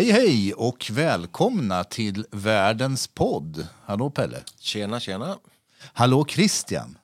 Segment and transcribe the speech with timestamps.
[0.00, 3.66] Hej hej och välkomna till Världens podd.
[3.84, 4.44] Hallå Pelle.
[4.58, 5.38] Tjena, tjena.
[5.92, 6.98] Hallå Christian.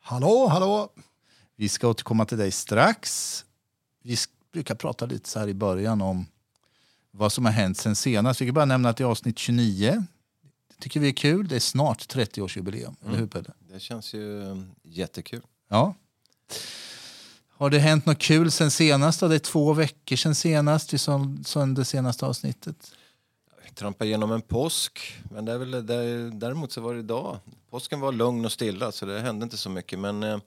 [0.00, 0.88] Hallå, hallå.
[1.56, 3.44] Vi ska återkomma till dig strax.
[4.02, 4.16] Vi
[4.52, 6.26] brukar prata lite så här i början om
[7.10, 8.40] vad som har hänt sen senast.
[8.40, 10.04] Vi kan bara nämna att det är avsnitt 29.
[10.68, 11.48] Det tycker vi är kul.
[11.48, 12.96] Det är snart 30-årsjubileum.
[13.06, 13.50] Eller hur Pelle?
[13.58, 14.42] Det känns ju
[14.82, 15.42] jättekul.
[15.68, 15.94] Ja.
[17.58, 19.20] Har det hänt något kul sen senast?
[19.20, 19.28] Då?
[19.28, 21.00] Det är två veckor sen senast.
[21.44, 22.92] Sa det senaste avsnittet.
[23.64, 27.00] Vi trampade igenom en påsk, men det är väl, det är, däremot så var det
[27.00, 27.38] idag.
[27.70, 29.98] Påsken var lugn och stilla så det hände inte så mycket.
[29.98, 30.38] Men eh,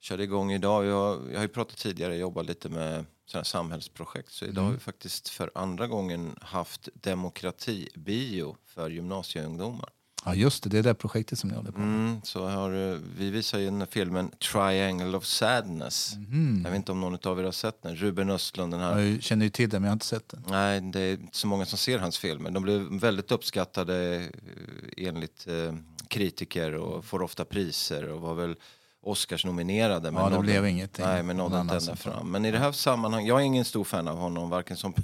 [0.00, 0.84] körde igång idag.
[0.84, 4.32] Jag, jag har ju pratat tidigare, jobbat lite med sådana samhällsprojekt.
[4.32, 9.90] Så idag har vi faktiskt för andra gången haft demokratibio för gymnasieungdomar.
[10.24, 10.68] Ja, just det.
[10.68, 11.88] Det är det projektet som ni håller på med.
[11.88, 16.16] Mm, så har, eh, vi visar ju den här filmen Triangle of Sadness.
[16.64, 17.96] Jag vet inte om någon av er har sett den.
[17.96, 20.42] Ruben Östlund, den här Jag känner ju till det, men jag har inte sett den.
[20.48, 22.50] Nej, det är inte så många som ser hans filmer.
[22.50, 25.74] De blev väldigt uppskattade eh, enligt eh,
[26.08, 28.56] kritiker och får ofta priser och var väl
[29.04, 30.12] Oscars nominerade.
[30.14, 31.04] Ja, det blev ingenting.
[31.04, 32.30] Nej, men nådde inte ända fram.
[32.30, 34.94] Men i det här sammanhanget, jag är ingen stor fan av honom, varken som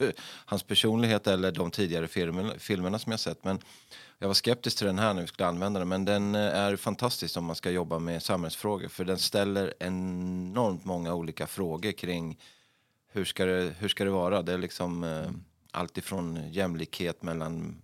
[0.45, 3.45] hans personlighet eller de tidigare filmerna, filmerna som jag sett.
[3.45, 3.59] Men
[4.19, 5.89] jag var skeptisk till den här när vi skulle använda den.
[5.89, 8.89] Men den eh, är fantastisk om man ska jobba med samhällsfrågor.
[8.89, 12.39] För den ställer enormt många olika frågor kring
[13.13, 14.43] hur ska det, hur ska det vara?
[14.43, 15.31] Det är liksom eh,
[15.71, 17.81] allt ifrån jämlikhet mellan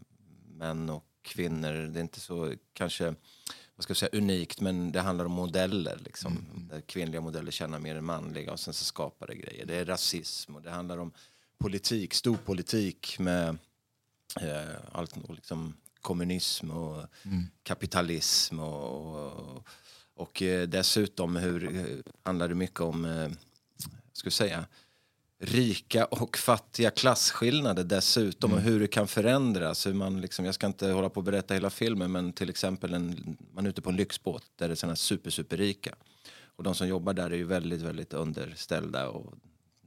[0.47, 1.73] män och kvinnor.
[1.73, 3.15] Det är inte så kanske
[3.77, 5.99] vad ska jag säga, unikt men det handlar om modeller.
[6.05, 9.67] Liksom, Där kvinnliga modeller tjänar mer än manliga och sen så skapar det grejer.
[9.67, 11.12] Det är rasism och det handlar om
[11.59, 13.49] politik, storpolitik med
[14.41, 17.06] eh, allt liksom kommunism och
[17.62, 19.66] kapitalism och, och,
[20.15, 23.28] och eh, dessutom hur, eh, handlar det mycket om eh,
[24.12, 24.66] ska säga,
[25.38, 29.87] rika och fattiga klasskillnader dessutom och hur det kan förändras.
[29.87, 32.94] Hur man liksom, jag ska inte hålla på och berätta hela filmen men till exempel
[32.94, 35.94] en, man är ute på en lyxbåt där det är sådana super superrika.
[36.56, 39.34] Och de som jobbar där är ju väldigt väldigt underställda och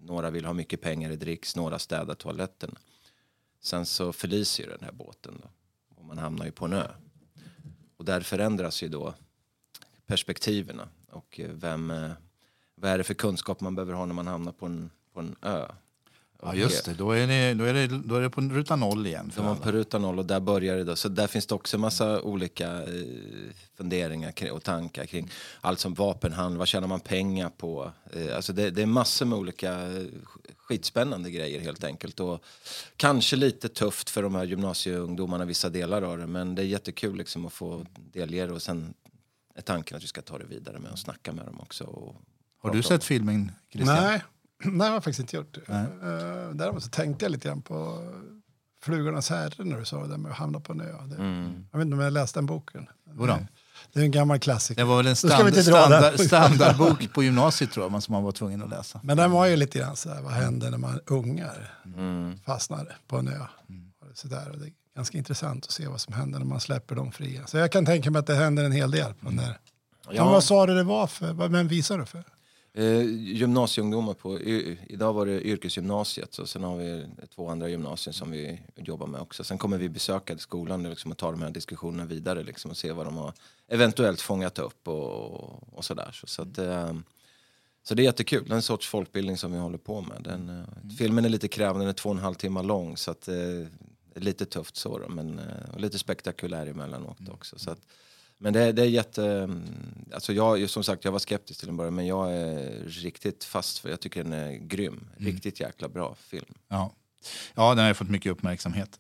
[0.02, 2.76] några vill ha mycket pengar i dricks, några städar toaletten.
[3.62, 5.50] Sen så förliser ju den här båten då,
[6.08, 6.88] man hamnar ju på en ö.
[7.98, 9.14] Och där förändras ju då
[10.06, 10.82] perspektiven
[11.12, 12.12] och eh, vem, eh,
[12.76, 15.36] vad är det för kunskap man behöver ha när man hamnar på en, på en
[15.42, 15.66] ö.
[16.42, 16.94] Ja, just det.
[16.94, 19.32] Då är det, då är det, då är det på ruta noll igen.
[19.32, 19.60] För De alla.
[19.60, 20.96] på ruta noll och där börjar det då.
[20.96, 23.06] Så där finns det också en massa olika eh,
[23.78, 25.32] funderingar och tankar kring
[25.62, 27.92] allt som vapenhandel, vad tjänar man pengar på?
[28.14, 30.04] Eh, alltså det, det är massor med olika eh,
[30.58, 32.20] skitspännande grejer helt enkelt.
[32.20, 32.44] Och
[32.96, 36.28] kanske lite tufft för de här gymnasieungdomarna vissa delar av det.
[36.28, 38.94] Men det är jättekul liksom att få delge det och sen
[39.56, 41.84] är tanken att vi ska ta det vidare med och snacka med dem också.
[41.84, 42.16] Och
[42.62, 44.04] Har du sett filmen, Christian?
[44.04, 44.24] Nej,
[44.66, 45.58] nej, det har jag faktiskt inte gjort.
[45.70, 45.84] Uh,
[46.54, 48.00] däremot så tänkte jag lite grann på
[48.84, 50.86] Flugornas herre när du sa det där med att hamna på en ö.
[51.06, 51.16] Det,
[51.72, 52.88] Jag vet inte om jag läste den boken.
[53.20, 53.38] Jodå.
[53.94, 54.82] Det är en gammal klassiker.
[54.82, 56.18] Det var väl en standard, den.
[56.28, 59.00] standardbok på gymnasiet tror jag, som man var tvungen att läsa.
[59.04, 62.40] Men den var ju lite grann så här, vad händer när man ungar Mm.
[62.46, 63.40] fastnar på en ö?
[64.12, 66.60] Och Så där, och det är ganska intressant att se vad som händer när man
[66.60, 67.48] släpper dem fria.
[67.48, 69.58] Så jag kan tänka mig att det händer en hel del på den där.
[70.12, 70.24] Ja.
[70.24, 71.34] Men vad sa du det var för?
[71.34, 72.24] Vad- Vem visar du för?
[72.78, 77.06] Eh, gymnasieungdomar på, i, idag var det yrkesgymnasiet och sen har vi
[77.36, 79.44] två andra gymnasier som vi jobbar med också.
[79.44, 82.92] Sen kommer vi besöka skolan liksom, och ta de här diskussionerna vidare liksom, och se
[82.92, 83.34] vad de har
[83.68, 86.10] eventuellt fångat upp och, och sådär.
[86.14, 86.94] Så, så, att, eh,
[87.84, 90.24] så det är jättekul, det är en sorts folkbildning som vi håller på med.
[90.24, 93.12] Den, eh, Filmen är lite krävande, den är två och en halv timme lång så
[93.12, 97.60] att, eh, det är lite tufft så då, men eh, lite spektakulär emellanåt också.
[97.60, 97.80] Så att,
[98.40, 99.26] men det, det är jätte...
[99.26, 99.64] mm,
[100.14, 103.78] Alltså jag, som sagt, jag var skeptisk till den början men jag är riktigt fast
[103.80, 105.08] för jag tycker den är grym.
[105.18, 106.54] Riktigt jäkla bra film.
[106.70, 106.94] Ja.
[107.56, 109.00] ja, den har ju fått mycket uppmärksamhet.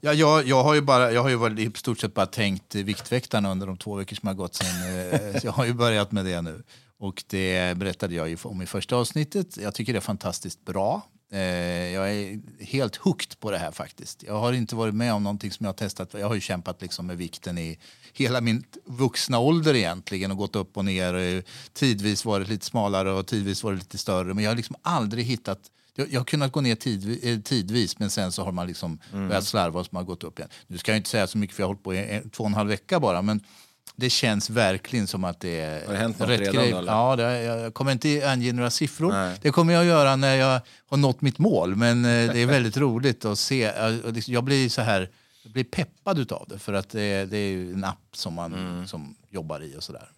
[0.00, 2.74] Ja, jag, jag har ju, bara, jag har ju varit i stort sett bara tänkt
[2.74, 4.66] Viktväktarna under de två veckor som har gått sen.
[5.12, 6.62] eh, jag har ju börjat med det nu.
[6.98, 9.56] Och det berättade jag ju om i första avsnittet.
[9.56, 11.02] Jag tycker det är fantastiskt bra.
[11.32, 11.40] Eh,
[11.92, 14.22] jag är helt hooked på det här faktiskt.
[14.22, 16.14] Jag har inte varit med om någonting som jag har testat.
[16.14, 17.78] Jag har ju kämpat liksom med vikten i
[18.12, 21.14] hela min vuxna ålder egentligen och gått upp och ner.
[21.36, 21.42] eh,
[21.72, 24.34] Tidvis varit lite smalare och tidvis varit lite större.
[24.34, 25.58] Men jag har liksom aldrig hittat
[25.94, 28.98] jag, jag har kunnat gå ner tidvis, eh, tidvis men sen så har man liksom
[29.12, 30.48] börjat slarva och så har man gått upp igen.
[30.66, 32.44] Nu ska jag inte säga så mycket för jag har hållit på i en, två
[32.44, 33.40] och en halv vecka bara men
[33.96, 36.70] det känns verkligen som att det är Har det hänt något rätt redan grej.
[36.70, 36.92] eller?
[36.92, 39.12] Ja, det, jag kommer inte ange några siffror.
[39.12, 39.38] Nej.
[39.42, 41.76] Det kommer jag göra när jag har nått mitt mål.
[41.76, 43.64] Men eh, det är väldigt roligt att se.
[43.64, 43.94] Eh,
[44.26, 45.10] Jag blir så här,
[45.42, 48.54] jag blir peppad utav det för att det, det är ju en app som man
[48.54, 48.86] Mm.
[48.86, 50.10] som jobbar i och sådär.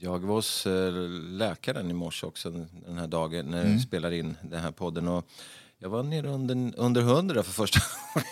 [0.00, 0.92] Jag var hos eh,
[1.28, 2.50] läkaren i morse också
[2.86, 5.08] den här dagen när vi spelar in den här podden.
[5.08, 5.24] Och
[5.78, 7.80] Jag var nere under, under 100 för första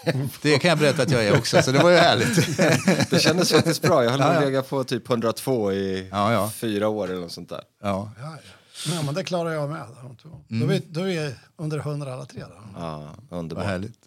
[0.05, 0.31] gången.
[0.43, 2.57] Det kan jag berätta att jag är också, så det var ju härligt.
[3.11, 4.05] Det kändes faktiskt bra.
[4.05, 4.41] Jag har Ja, ja.
[4.41, 6.51] legat på typ 102 i Ja, ja.
[6.51, 7.63] fyra år eller något sånt där.
[7.83, 8.11] Ja.
[8.89, 9.85] Ja, men det klarar jag med.
[10.23, 10.29] två.
[10.49, 12.41] Då, är vi, då är vi under 100 alla tre.
[12.41, 12.63] Då.
[12.79, 13.65] Ja, Vad underbart.
[13.67, 13.99] härligt.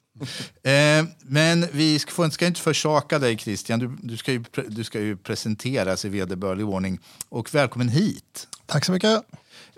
[0.63, 3.79] Eh, men vi ska, ska inte försaka dig Christian.
[3.79, 6.99] Du, du, ska ju, du ska ju presenteras i vederbörlig ordning.
[7.29, 8.47] Och välkommen hit.
[8.65, 9.23] Tack så mycket.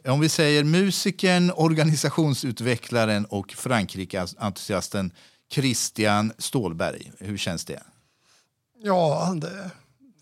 [0.05, 5.11] Om vi säger musikern, organisationsutvecklaren och Frankrike-entusiasten
[5.51, 7.11] Christian Stålberg.
[7.19, 7.83] Hur känns det?
[8.83, 9.71] Ja, det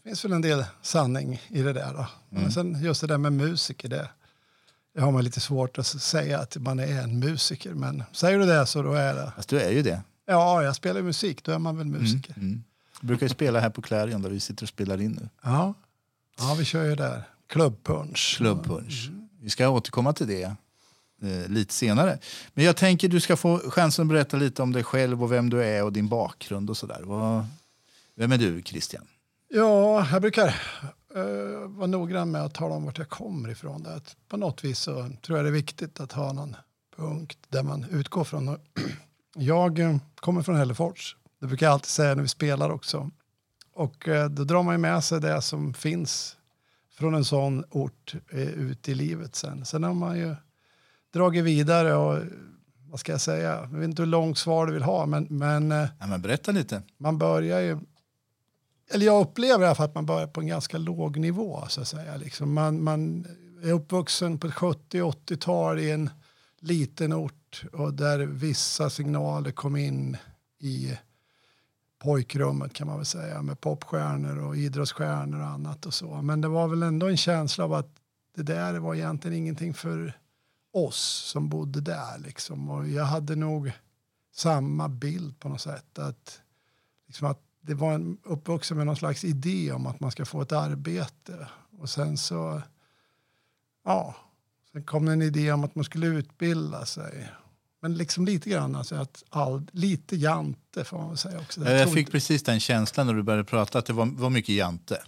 [0.03, 1.93] finns väl en del sanning i det där.
[1.93, 2.07] Då.
[2.29, 4.09] Men sen just det där med musiker, det,
[4.93, 7.73] det har man lite svårt att säga att man är en musiker.
[7.73, 9.31] Men säger du det så då är det.
[9.35, 10.01] Fast du är ju det.
[10.25, 12.33] Ja, jag spelar musik, då är man väl musiker.
[12.37, 12.63] Mm.
[13.01, 15.29] Du brukar ju spela här på Clarion där vi sitter och spelar in nu.
[15.41, 15.73] Ja.
[16.37, 17.23] ja, vi kör ju där.
[17.47, 18.37] Klubbpunch.
[18.37, 19.09] Club Punch.
[19.41, 20.43] Vi ska återkomma till det
[21.21, 22.19] eh, lite senare.
[22.53, 25.49] Men jag tänker du ska få chansen att berätta lite om dig själv och vem
[25.49, 27.01] du är och din bakgrund och sådär.
[28.15, 29.07] Vem är du Christian?
[29.49, 30.61] Ja, jag brukar
[31.19, 33.85] uh, vara noggrann med att tala om vart jag kommer ifrån.
[33.85, 36.55] Att på något vis så tror jag det är viktigt att ha någon
[36.95, 38.57] punkt där man utgår från.
[39.35, 41.15] Jag eh, kommer från Hällefors.
[41.39, 43.11] Det brukar jag alltid säga när vi spelar också.
[43.73, 46.37] Och eh, då drar man ju med sig det som finns
[46.91, 49.65] från en sån ort eh, ut i livet sen.
[49.65, 50.35] Sen har man ju
[51.13, 52.23] dragit vidare och
[52.89, 55.71] vad ska jag säga, jag vet inte hur långt svar du vill ha men, men
[55.71, 56.81] eh, Ja, men berätta lite.
[56.97, 57.79] man börjar ju...
[58.91, 61.65] Eller jag upplever i alla fall att man börjar på en ganska låg nivå.
[61.69, 62.17] Så att säga.
[62.17, 63.25] Liksom man, man
[63.63, 66.09] är uppvuxen på 70-80-tal i en
[66.59, 70.17] liten ort och där vissa signaler kom in
[70.59, 70.97] i
[71.99, 76.21] pojkrummet kan man väl säga med popstjärnor och idrottsstjärnor och annat och så.
[76.21, 77.95] Men det var väl ändå en känsla av att
[78.35, 80.17] det där var egentligen ingenting för
[80.73, 82.69] oss som bodde där liksom.
[82.69, 83.71] Och jag hade nog
[84.35, 85.99] samma bild på något sätt.
[85.99, 86.41] Att,
[87.07, 90.41] liksom att det var en uppvuxen med någon slags idé om att man ska få
[90.41, 91.47] ett arbete.
[91.79, 92.61] Och sen så,
[93.85, 94.15] ja,
[94.71, 97.29] sen kom det en idé om att man skulle utbilda sig.
[97.81, 101.61] Men liksom lite grann, alltså att all, lite jante får man väl säga också.
[101.61, 104.29] Jag, tror fick inte- precis den känslan när du började prata att det var, var
[104.29, 105.01] mycket jante.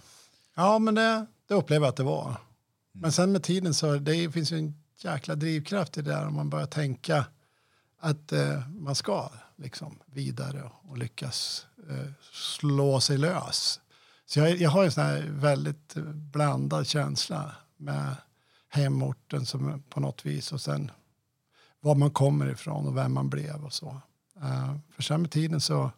[0.54, 2.36] Ja, men det, det upplever jag att det var.
[2.92, 6.34] Men sen med tiden så det finns ju en jäkla drivkraft i det där om
[6.34, 7.26] man börjar tänka
[8.00, 9.30] att eh, man ska
[9.62, 13.80] liksom vidare och lyckas eh, slå sig lös.
[14.26, 18.16] Så jag, jag har en sån här väldigt blandad känsla med
[18.68, 20.90] hemorten som på något vis och sen
[21.80, 24.00] var man kommer ifrån och vem man blev och så.
[24.42, 25.90] Eh, för sen med tiden så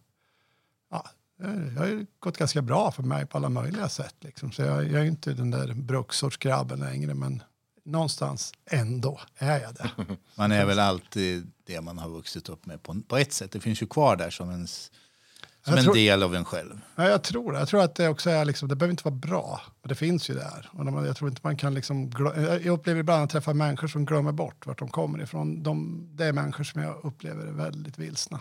[0.91, 1.07] ja,
[1.37, 4.15] det har ju gått ganska bra för mig på alla möjliga sätt.
[4.21, 4.53] Liksom.
[4.53, 7.43] Så jag, jag är inte den där bruksortsgrabben längre, men
[7.85, 9.91] någonstans ändå är jag det.
[10.35, 13.53] Man är väl alltid det man har vuxit upp med på, på ett sätt.
[13.53, 16.81] Det finns ju kvar där som en, som en tror- del av en själv.
[16.97, 17.59] Ja, jag tror det.
[17.59, 20.31] Jag tror att det också är liksom, det behöver inte vara bra, men det finns
[20.31, 20.71] ju där.
[20.73, 24.05] Och man- jag tror inte man kan liksom, jag upplever ibland att träffa människor som
[24.07, 25.63] glömmer bort vart de kommer ifrån.
[25.63, 28.41] De, det är människor som jag upplever är väldigt vilsna.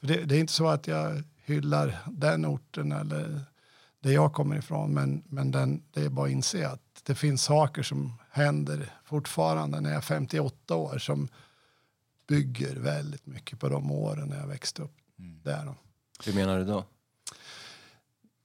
[0.00, 3.40] För det, det är inte så att jag hyllar den orten eller
[4.02, 7.42] där jag kommer ifrån, men, men den, det är bara att inse att det finns
[7.42, 11.28] saker som händer fortfarande när jag är 58 år som
[12.28, 15.64] bygger väldigt mycket på de åren när jag växte upp där.
[15.64, 15.74] Då.
[16.24, 16.84] Hur menar du då?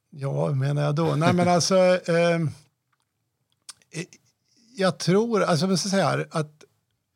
[0.10, 1.16] Ja, hur menar jag då?
[1.16, 1.76] Nej, men alltså...
[2.08, 2.40] eh,
[4.76, 6.61] jag tror, alltså men så här, att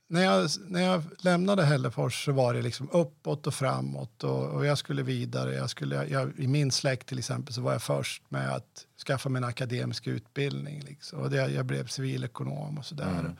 [0.07, 4.65] när jag, när jag lämnade Hällefors så var det liksom uppåt och framåt och, och
[4.65, 5.53] jag skulle vidare.
[5.55, 9.29] Jag skulle, jag, I min släkt till exempel så var jag först med att skaffa
[9.29, 10.81] mig en akademisk utbildning.
[10.81, 11.19] Liksom.
[11.19, 13.35] Och det, jag blev civilekonom och sådär.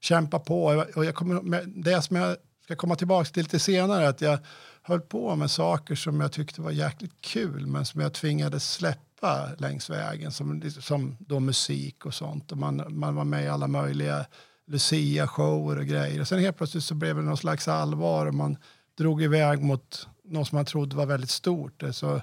[0.00, 0.64] Kämpa på.
[0.94, 4.38] Och jag- kommer, det som jag ska komma tillbaka till lite senare, att jag
[4.82, 9.48] höll på med saker som jag tyckte var jäkligt kul men som jag tvingades släppa
[9.58, 12.52] längs vägen som, som då musik och sånt.
[12.52, 14.26] Och man, man var med i alla möjliga
[14.66, 16.20] Lucia-shower och grejer.
[16.20, 18.56] Och sen helt plötsligt så blev det någon slags allvar och man
[18.98, 21.82] drog iväg mot något som man trodde var väldigt stort.
[21.92, 22.22] Så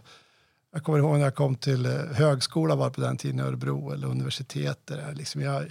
[0.73, 3.91] jag kommer ihåg när jag kom till eh, högskola var på den tiden i Örebro
[3.91, 4.79] eller universitet.
[4.85, 5.13] där.
[5.15, 5.65] Liksom jag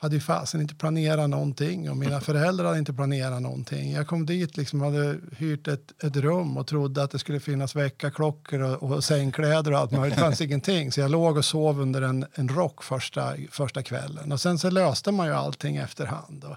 [0.00, 3.92] hade ju fasen inte planerat någonting och mina föräldrar hade inte planerat någonting.
[3.92, 7.76] Jag kom dit liksom hade hyrt ett, ett rum och trodde att det skulle finnas
[7.76, 10.16] väckarklockor och, och sängkläder och allt möjligt.
[10.16, 10.92] Det fanns ingenting.
[10.92, 14.32] Så jag låg och sov under en, en rock första, första kvällen.
[14.32, 16.44] Och sen så löste man ju allting efterhand.
[16.44, 16.56] Och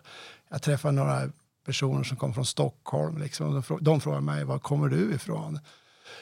[0.50, 1.22] jag träffade några
[1.66, 3.18] personer som kom från Stockholm.
[3.18, 5.60] Liksom, de, frå- de frågade mig, var kommer du ifrån?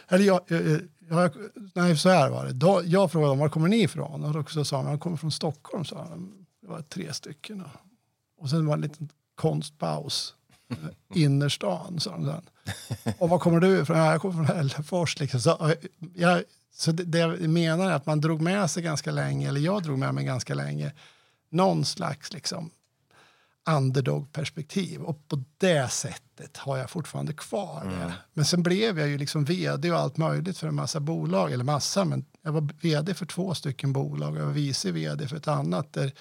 [0.10, 1.32] Eller jag, jag, jag,
[1.74, 2.54] nej, så här var det.
[2.54, 4.24] Då, jag frågade dem, var kommer ni ifrån?
[4.24, 5.86] Och då så sa de, jag kommer från Stockholm.
[5.86, 6.39] Sa de.
[6.70, 7.64] Det var tre stycken.
[8.38, 10.36] Och, sen var det en liten konstpaus.
[11.14, 12.50] Innerstan, sa de sen.
[13.18, 13.98] Och var kommer du ifrån?
[13.98, 15.20] Ja, jag kommer från Hällefors.
[15.20, 15.40] Liksom.
[15.40, 15.74] Så,
[16.14, 19.62] jag, så det, det jag menar är att man drog med sig ganska länge, eller
[19.62, 20.92] jag drog med mig ganska länge,
[21.50, 22.72] någon slags liksom,
[23.70, 25.02] underdog-perspektiv.
[25.02, 27.96] Och på det sättet har jag fortfarande kvar det.
[27.96, 28.12] Mm.
[28.34, 31.52] Men sen blev jag ju liksom vd och allt möjligt för en massa bolag.
[31.52, 35.28] Eller massa, men jag var vd för två stycken bolag och jag var vice vd
[35.28, 35.94] för ett annat.
[35.94, 36.14] Där,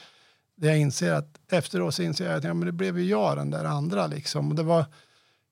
[0.58, 3.36] där jag inser att efteråt så inser jag att ja, men det blev ju jag
[3.36, 4.06] den där andra.
[4.06, 4.48] Liksom.
[4.48, 4.84] Och det var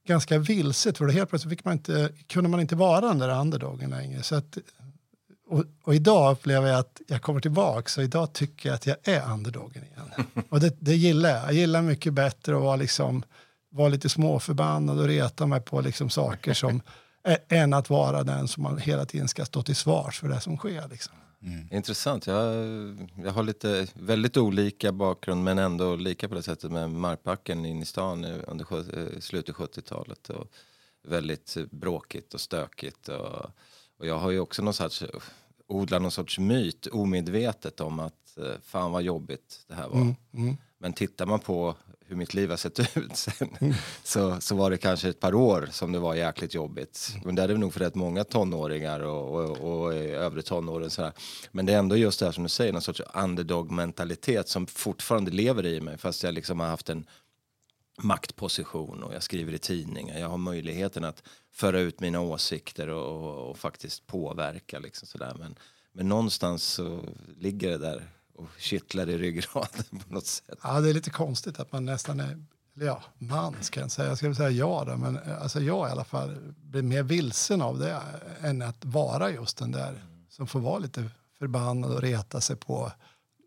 [0.06, 3.40] ganska vilset för då helt plötsligt fick man inte, kunde man inte vara den där
[3.40, 4.22] underdogen längre.
[4.22, 4.58] Så att
[5.48, 8.96] och, och, idag upplever jag att jag kommer tillbaka så idag tycker jag att jag
[9.02, 10.26] är underdogen igen.
[10.48, 11.44] Och det, det gillar jag.
[11.44, 13.22] Jag gillar mycket bättre att vara, liksom,
[13.70, 16.82] vara lite småförbannad och reta mig på liksom saker som
[17.48, 20.56] än att vara den som man hela tiden ska stå till svars för det som
[20.56, 20.88] sker.
[20.88, 21.14] Liksom.
[21.42, 21.68] Mm.
[21.70, 22.26] Intressant.
[22.26, 22.54] Jag,
[23.24, 27.82] jag har lite väldigt olika bakgrund men ändå lika på det sättet med Markbacken in
[27.82, 30.30] i stan under eh, slutet av 70-talet.
[30.30, 30.46] Och
[31.06, 33.08] väldigt bråkigt och stökigt.
[33.08, 33.50] Och,
[33.98, 35.04] och jag har ju också någon sorts,
[35.66, 40.00] odlat någon sorts myt omedvetet om att eh, fan vad jobbigt det här var.
[40.00, 40.56] Mm, mm.
[40.78, 41.74] Men tittar man på
[42.08, 43.74] hur mitt liv har sett ut sen mm.
[44.04, 47.16] så, så var det kanske ett par år som det var jäkligt jobbigt.
[47.24, 50.90] Men det är det nog för rätt många tonåringar och, och, och övre tonåren.
[50.90, 51.12] Sådär.
[51.52, 55.30] Men det är ändå just det här som du säger, någon sorts underdog-mentalitet som fortfarande
[55.30, 57.06] lever i mig fast jag liksom har haft en
[58.02, 60.18] maktposition och jag skriver i tidningar.
[60.18, 61.22] Jag har möjligheten att
[61.52, 64.78] föra ut mina åsikter och, och, och faktiskt påverka.
[64.78, 65.36] Liksom sådär.
[65.38, 65.54] Men,
[65.92, 67.00] men någonstans så
[67.36, 70.58] ligger det där och kittlar i ryggraden på något sätt.
[70.62, 74.18] Ja, det är lite konstigt att man nästan är, ja, man ska jag säga, jag
[74.18, 78.00] ska säga ja då, men alltså jag i alla fall blir mer vilsen av det
[78.40, 82.92] än att vara just den där som får vara lite förbannad och reta sig på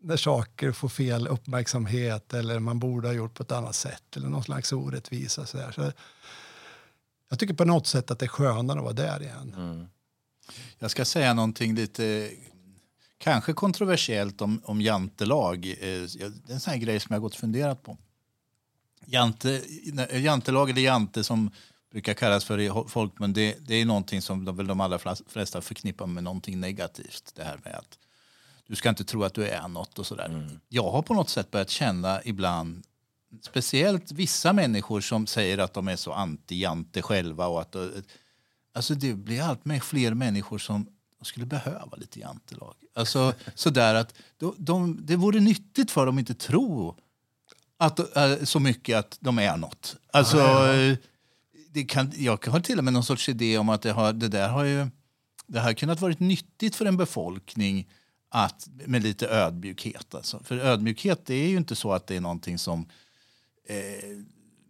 [0.02, 4.28] när saker får fel uppmärksamhet eller man borde ha gjort på ett annat sätt eller
[4.28, 5.46] någon slags orättvisa.
[5.46, 5.72] Så, där.
[5.72, 5.92] så
[7.28, 9.54] jag tycker på något sätt att det är skönare att vara där igen.
[9.56, 9.86] Mm.
[10.78, 12.30] Jag ska säga någonting lite
[13.20, 15.66] kanske kontroversiellt om, om jantelag.
[15.66, 17.98] Eh, det är en sån här grej som jag har gått och funderat på.
[19.06, 19.62] Jante,
[20.12, 21.50] jantelag eller jante som
[21.90, 24.98] brukar kallas för i folkmun, det, det är någonting som de, väl de allra
[25.28, 27.32] flesta förknippar med någonting negativt.
[27.34, 27.98] Det här med att
[28.66, 30.26] du ska inte tro att du är något och sådär.
[30.28, 30.60] Mm.
[30.68, 32.84] Jag har på något sätt börjat känna ibland,
[33.42, 37.76] speciellt vissa människor som säger att de är så anti-jante själva och att
[38.74, 40.86] alltså det blir allt mer fler människor som
[41.26, 42.74] skulle behöva lite jantelag.
[42.94, 46.96] Alltså sådär att de, de, det vore nyttigt för dem att inte tro
[47.76, 49.96] att, äh, så mycket att de är något.
[50.12, 50.96] Alltså, äh,
[51.70, 54.28] det kan, jag har till och med någon sorts idé om att det, har, det
[54.28, 54.86] där har ju
[55.46, 57.88] det har kunnat varit nyttigt för en befolkning
[58.28, 60.14] att, med lite ödmjukhet.
[60.14, 60.40] Alltså.
[60.44, 62.88] För ödmjukhet det är ju inte så att det är någonting som
[63.68, 64.08] eh,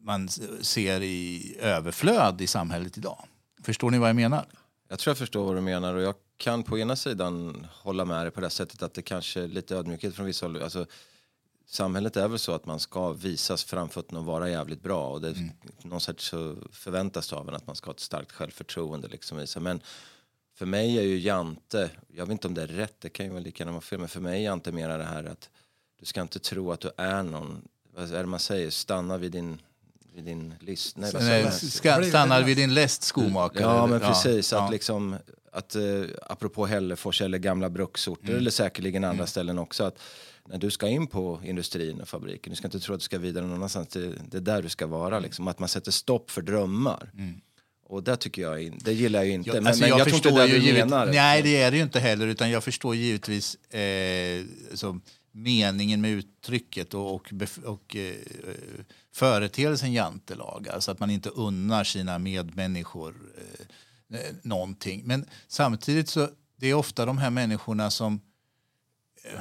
[0.00, 0.28] man
[0.60, 3.24] ser i överflöd i samhället idag.
[3.62, 4.46] Förstår ni vad jag menar?
[4.88, 8.24] Jag tror jag förstår vad du menar och jag kan på ena sidan hålla med
[8.24, 10.62] dig på det sättet att det kanske är lite ödmjukhet från vissa håll.
[10.62, 10.86] Alltså,
[11.66, 15.28] samhället är väl så att man ska visas framfötterna och vara jävligt bra och det,
[15.28, 15.50] mm.
[15.82, 19.46] någon sätt så förväntas det av en att man ska ha ett starkt självförtroende liksom
[19.60, 19.80] Men
[20.54, 23.32] för mig är ju Jante, jag vet inte om det är rätt, det kan ju
[23.32, 25.50] vara lika gärna vara fel, men för mig är Jante mera det här att
[26.00, 29.32] du ska inte tro att du är någon, vad är det man säger, stanna vid
[29.32, 29.58] din
[30.14, 30.96] vid din list.
[30.96, 33.62] Nej, Nej, ska, stanna vid din läst skomakare.
[33.62, 34.52] Ja, men precis.
[34.52, 35.16] Ja, att liksom,
[35.52, 38.38] att, uh, apropå Hällefors eller gamla bruksorter mm.
[38.38, 39.26] eller säkerligen andra mm.
[39.26, 39.84] ställen också.
[39.84, 39.98] Att
[40.48, 43.18] när du ska in på industrin och fabriken, du ska inte tro att du ska
[43.18, 43.88] vidare någon annanstans.
[43.88, 45.18] Det, det är där du ska vara.
[45.18, 45.48] Liksom.
[45.48, 47.10] Att man sätter stopp för drömmar.
[47.14, 47.40] Mm.
[47.86, 49.50] Och det tycker jag, det gillar jag inte.
[49.50, 51.06] Jag, alltså men, jag, jag tror inte det du givet, menar.
[51.06, 52.26] Nej, det är det ju inte heller.
[52.26, 55.00] Utan jag förstår givetvis eh, så,
[55.32, 57.32] meningen med uttrycket och, och,
[57.64, 58.14] och eh,
[59.12, 60.68] företeelsen jantelag.
[60.68, 63.66] Alltså att man inte unnar sina medmänniskor eh,
[64.42, 65.02] någonting.
[65.04, 68.20] Men samtidigt så det är ofta de här människorna som
[69.24, 69.40] eh,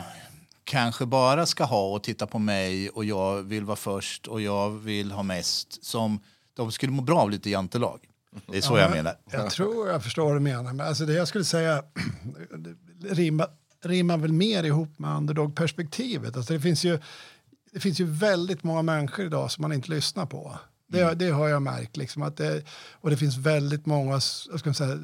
[0.64, 4.70] kanske bara ska ha och titta på mig och jag vill vara först och jag
[4.70, 5.86] vill ha mest.
[5.86, 6.20] Som
[6.54, 8.00] de skulle må bra av lite jantelag.
[8.48, 9.16] Det är så ja, jag menar.
[9.32, 10.74] Jag tror jag förstår vad du menar.
[10.74, 11.84] Men alltså det jag skulle säga
[13.10, 13.48] rimmar,
[13.84, 16.38] rimmar väl mer ihop med underdog-perspektivet.
[16.38, 17.00] Alltså det, finns ju,
[17.72, 20.58] det finns ju väldigt många människor idag som man inte lyssnar på.
[20.89, 21.17] Det, mm.
[21.17, 21.98] det har jag märkt.
[21.98, 25.00] Liksom, att det, och det finns väldigt många ska säga,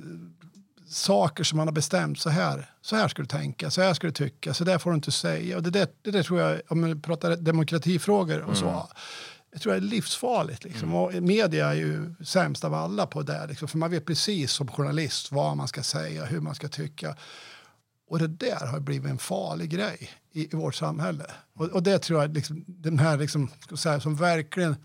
[0.88, 2.20] saker som man har bestämt.
[2.20, 4.89] Så här, så här ska du tänka, så här ska du tycka, så där får
[4.89, 5.58] du inte säga.
[5.58, 8.70] Och det, det, det, det tror jag, om man pratar demokratifrågor och så.
[8.70, 8.86] Mm
[9.56, 10.63] jag tror det är livsfarligt.
[10.63, 10.89] Liksom.
[10.89, 11.01] Mm.
[11.01, 13.48] Och media är ju sämst av alla på det.
[13.48, 13.68] Liksom.
[13.68, 17.15] För man vet precis som journalist vad man ska säga, hur man ska tycka.
[18.08, 21.25] Och det där har blivit en farlig grej i, i vårt samhälle.
[21.54, 24.75] Och, och det tror jag, liksom, den här liksom, säga, som verkligen...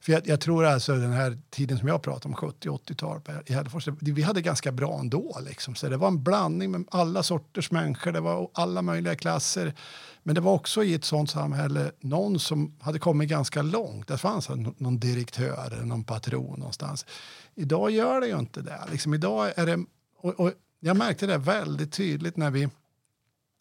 [0.00, 3.88] För jag, jag, tror alltså den här tiden som jag pratar om, 70-80-tal i Hällefors,
[4.00, 5.38] vi hade ganska bra ändå.
[5.48, 5.74] Liksom.
[5.74, 9.74] Så det var en blandning med alla sorters människor, det var alla möjliga klasser.
[10.22, 14.08] Men det var också i ett sånt samhälle någon som hade kommit ganska långt.
[14.08, 17.06] Det fanns någon direktör eller någon patron någonstans.
[17.54, 18.80] Idag gör det ju inte det.
[18.90, 19.84] Liksom, idag är det...
[20.20, 22.68] Och, och jag märkte det väldigt tydligt när vi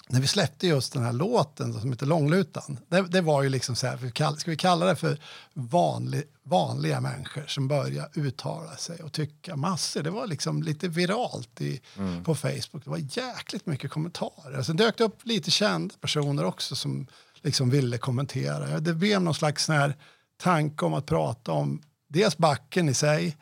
[0.09, 3.75] när vi släppte just den här låten som heter Långlutan, det, det var ju liksom
[3.75, 5.19] så här, ska vi kalla det för
[5.53, 10.03] vanlig, vanliga människor som börjar uttala sig och tycka massor.
[10.03, 12.23] Det var liksom lite viralt i, mm.
[12.23, 12.83] på Facebook.
[12.83, 14.63] Det var jäkligt mycket kommentarer.
[14.63, 17.07] Sen dök det upp lite kända personer också som
[17.41, 18.79] liksom ville kommentera.
[18.79, 19.95] Det blev någon slags här
[20.37, 23.37] tanke om att prata om dels backen i sig,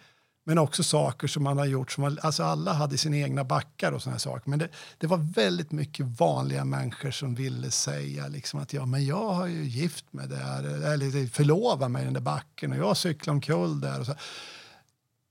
[0.48, 1.92] men också saker som man har gjort.
[1.92, 4.50] Som alltså alla hade sina egna backar och såna saker.
[4.50, 9.06] Men det, det, var väldigt mycket vanliga människor som ville säga liksom att ja, men
[9.06, 12.98] jag har ju gift mig där, eller förlovat mig i den där backen och jag
[12.98, 14.00] cyklar omkull där.
[14.00, 14.16] Och så.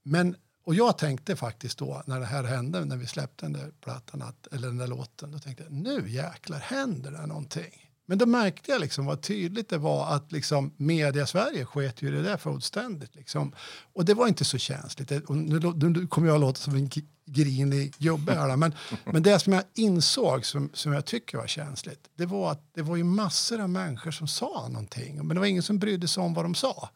[0.03, 3.71] Men, och jag tänkte faktiskt då när det här hände, när vi släppte den där
[3.81, 7.84] plattan, att, eller den där låten, då tänkte jag nu jäklar händer det någonting.
[8.05, 12.11] Men då märkte jag liksom vad tydligt det var att liksom media Sverige sket ju
[12.11, 13.15] det där fullständigt.
[13.15, 13.53] Liksom.
[13.93, 15.11] Och det var inte så känsligt.
[15.11, 16.89] Och nu, nu kommer jag att låta som en
[17.25, 18.55] grinig gubbe här.
[18.55, 22.09] Men, men det som jag insåg som, som jag tycker var känsligt.
[22.15, 25.15] Det var att det var ju massor av människor som sa någonting.
[25.15, 26.89] Men det var ingen som brydde sig om vad de sa.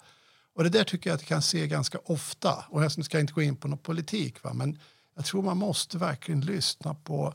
[0.56, 2.66] Och det där tycker jag att jag kan se ganska ofta.
[2.70, 4.44] Och jag ska inte gå in på någon politik.
[4.44, 4.54] Va?
[4.54, 4.80] Men
[5.16, 7.34] jag tror man måste verkligen lyssna på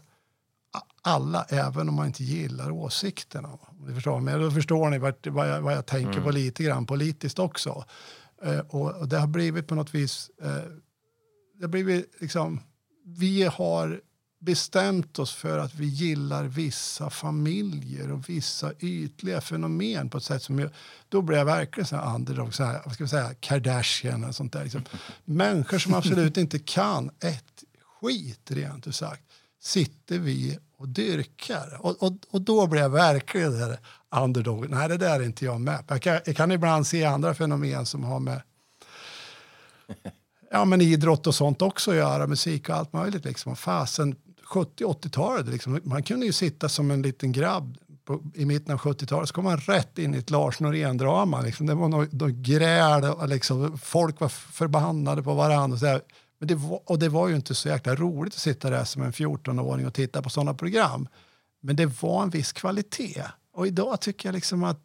[1.03, 3.59] alla, även om man inte gillar åsikterna.
[3.87, 6.25] Ni förstår, men då förstår ni vart, vad, jag, vad jag tänker mm.
[6.25, 7.85] på lite grann politiskt också.
[8.43, 10.31] Eh, och, och, det har blivit på något vis...
[10.43, 10.49] Eh,
[11.59, 12.61] det har blivit liksom...
[13.07, 14.01] Vi har
[14.41, 20.43] bestämt oss för att vi gillar vissa familjer och vissa ytliga fenomen på ett sätt
[20.43, 20.71] som jag,
[21.09, 24.35] då blir jag verkligen så här underdog, så här, vad ska vi säga, Kardashian och
[24.35, 24.63] sånt där.
[24.63, 24.83] Liksom.
[25.25, 27.65] Människor som absolut inte kan ett
[28.01, 29.23] skit rent ut sagt
[29.65, 31.79] sitter vi och dyrkar.
[31.81, 33.79] Och, och, och då blir jag verkligen där
[34.17, 34.71] underdog.
[34.71, 37.87] Nej, det där är inte jag med jag kan, jag kan ibland se andra fenomen
[37.87, 38.43] som har med
[40.51, 43.25] ja, men idrott och sånt också att göra, musik och allt möjligt.
[43.25, 43.57] Liksom.
[43.57, 44.17] Fasen,
[44.55, 49.29] 70-80-talet, liksom, man kunde ju sitta som en liten grabb på, i mitten av 70-talet
[49.29, 51.41] så kom man rätt in i ett Lars Norén-drama.
[51.41, 51.67] Liksom.
[51.67, 55.75] Det var något, något gräl liksom, folk var förbannade på varandra.
[55.75, 56.01] Och så där.
[56.45, 59.03] Men det var, och det var ju inte så jäkla roligt att sitta där som
[59.03, 61.09] en 14-åring och titta på sådana program.
[61.61, 63.23] Men det var en viss kvalitet.
[63.53, 64.81] Och idag tycker jag liksom att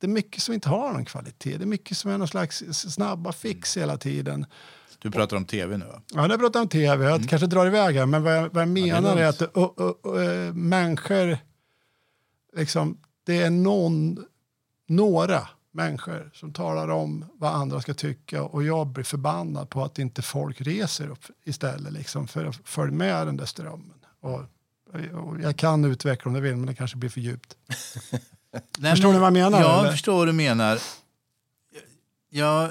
[0.00, 1.56] det är mycket som inte har någon kvalitet.
[1.56, 4.46] Det är mycket som är någon slags snabba fix hela tiden.
[4.98, 5.86] Du pratar om tv nu?
[6.14, 7.04] Ja, jag pratar om tv.
[7.04, 7.28] Jag mm.
[7.28, 9.70] kanske drar iväg här, men vad jag, vad jag menar ja, är, är, att uh,
[9.80, 11.38] uh, uh, människor,
[12.56, 14.24] liksom, det är någon,
[14.88, 19.98] några människor som talar om vad andra ska tycka och jag blir förbannad på att
[19.98, 23.94] inte folk reser upp istället liksom för att följa med den där strömmen.
[24.20, 24.40] Och,
[25.14, 27.56] och jag kan utveckla om det vill men det kanske blir för djupt.
[28.78, 29.60] Nej, förstår ni vad jag menar?
[29.60, 30.78] Ja, jag förstår vad du menar.
[32.30, 32.70] Jag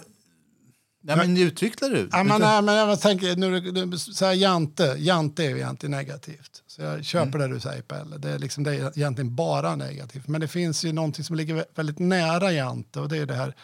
[1.07, 2.09] Nej, men utveckla du.
[2.11, 6.63] Ja, men, nej, men jag tänker, nu, så här, Jante, Jante är ju egentligen negativt.
[6.67, 7.49] Så jag köper mm.
[7.49, 8.17] det du säger Pelle.
[8.17, 10.27] Det är, liksom, det är egentligen bara negativt.
[10.27, 13.55] Men det finns ju någonting som ligger väldigt nära Jante och det är det här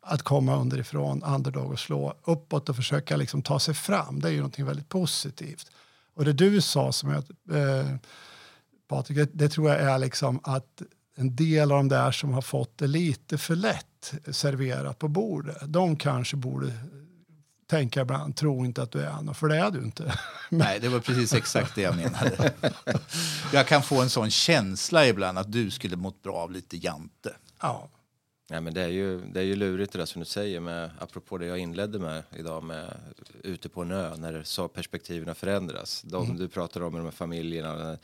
[0.00, 4.20] att komma underifrån, underdog och slå uppåt och försöka liksom ta sig fram.
[4.20, 5.70] Det är ju någonting väldigt positivt.
[6.14, 7.24] Och det du sa som jag,
[7.58, 7.86] eh,
[8.88, 10.82] Patrik, det, det tror jag är liksom att
[11.16, 13.86] en del av de där som har fått det lite för lätt
[14.30, 15.56] serverat på bordet.
[15.62, 16.72] De kanske borde
[17.66, 20.18] tänka ibland, tro inte att du är Anna, för det är du inte.
[20.48, 22.52] Nej, det var precis exakt det jag menade.
[23.52, 27.36] Jag kan få en sån känsla ibland att du skulle mått bra av lite jante.
[27.60, 27.88] Ja.
[28.50, 30.90] Ja, men det, är ju, det är ju lurigt det där som du säger, med,
[30.98, 32.94] apropå det jag inledde med idag med
[33.42, 36.02] ute på en ö, när så perspektiven förändras.
[36.02, 36.36] De mm.
[36.36, 37.98] du pratar om, de här familjerna,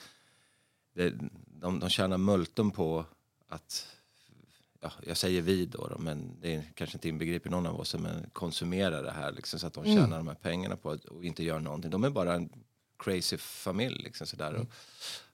[0.94, 1.14] det,
[1.61, 3.04] de, de tjänar multum på
[3.48, 3.87] att
[4.85, 7.94] ja, jag säger vi då, då, men det är kanske inte inbegriper någon av oss,
[7.94, 9.97] men konsumera det här liksom, så att de mm.
[9.97, 10.18] tjänar mm.
[10.18, 11.90] de här pengarna på att, och inte gör någonting.
[11.90, 12.49] De är bara en
[12.99, 14.49] crazy familj liksom sådär.
[14.49, 14.61] Mm.
[14.61, 14.68] Och,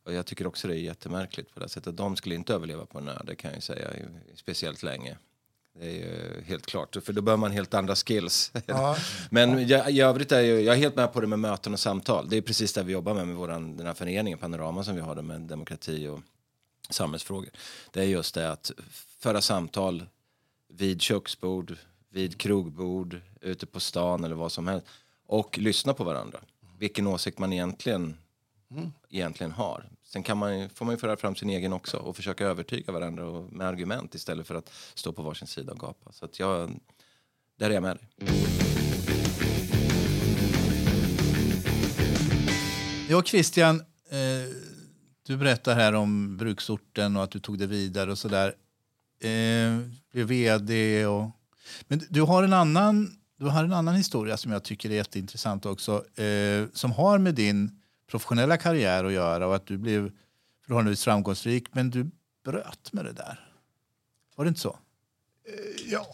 [0.05, 1.97] och, jag tycker också det är jättemärkligt på det sättet.
[1.97, 3.89] De skulle inte överleva på en ö, det kan jag säga,
[4.35, 5.17] speciellt länge.
[5.79, 8.53] Det är ju helt klart, för då behöver man helt andra skills.
[8.67, 8.97] Ja.
[9.31, 11.81] Men jag, i övrigt är jag, jag är helt med på det med möten och
[11.81, 12.29] samtal.
[12.29, 15.01] Det är precis det vi jobbar med med våran, den här föreningen Panorama som vi
[15.01, 16.21] har med demokrati och
[16.91, 17.51] samhällsfrågor.
[17.91, 18.73] Det är just det att
[19.19, 20.07] föra samtal
[20.69, 21.77] vid köksbord,
[22.11, 24.87] vid krogbord, ute på stan eller vad som helst.
[25.27, 26.41] Och lyssna på varandra.
[26.79, 28.17] Vilken åsikt man egentligen,
[28.71, 28.93] mm.
[29.09, 29.85] egentligen har.
[30.05, 33.27] Sen kan man, får man ju föra fram sin egen också och försöka övertyga varandra
[33.27, 36.13] och, med argument istället för att stå på varsin sida och gapa.
[36.13, 36.71] Så att jag,
[37.57, 38.09] där är jag med dig.
[43.09, 44.17] Ja, Christian, eh,
[45.31, 48.55] du berättar här om bruksorten och att du tog det vidare och sådär.
[49.21, 49.79] Eh,
[50.13, 51.31] blev vd och...
[51.89, 55.67] Men du har en annan, du har en annan historia som jag tycker är jätteintressant
[55.67, 56.21] också.
[56.21, 60.13] Eh, som har med din professionella karriär att göra och att du blev
[60.67, 61.75] förhållandevis framgångsrik.
[61.75, 62.11] Men du
[62.45, 63.53] bröt med det där.
[64.37, 64.79] Var det inte så?
[65.49, 66.07] Eh, ja,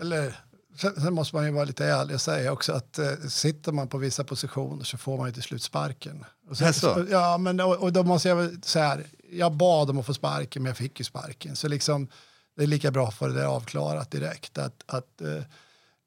[0.00, 0.34] eller
[0.76, 3.88] sen, sen måste man ju vara lite ärlig och säga också att eh, sitter man
[3.88, 6.24] på vissa positioner så får man ju till slut sparken.
[6.50, 7.06] Och sen, Jaså?
[7.10, 10.14] ja, men och, och då måste jag väl säga här, jag bad om att få
[10.14, 11.56] sparken men jag fick ju sparken.
[11.56, 12.08] Så liksom,
[12.56, 14.58] det är lika bra för det där avklarat direkt.
[14.58, 15.42] Att, att, eh,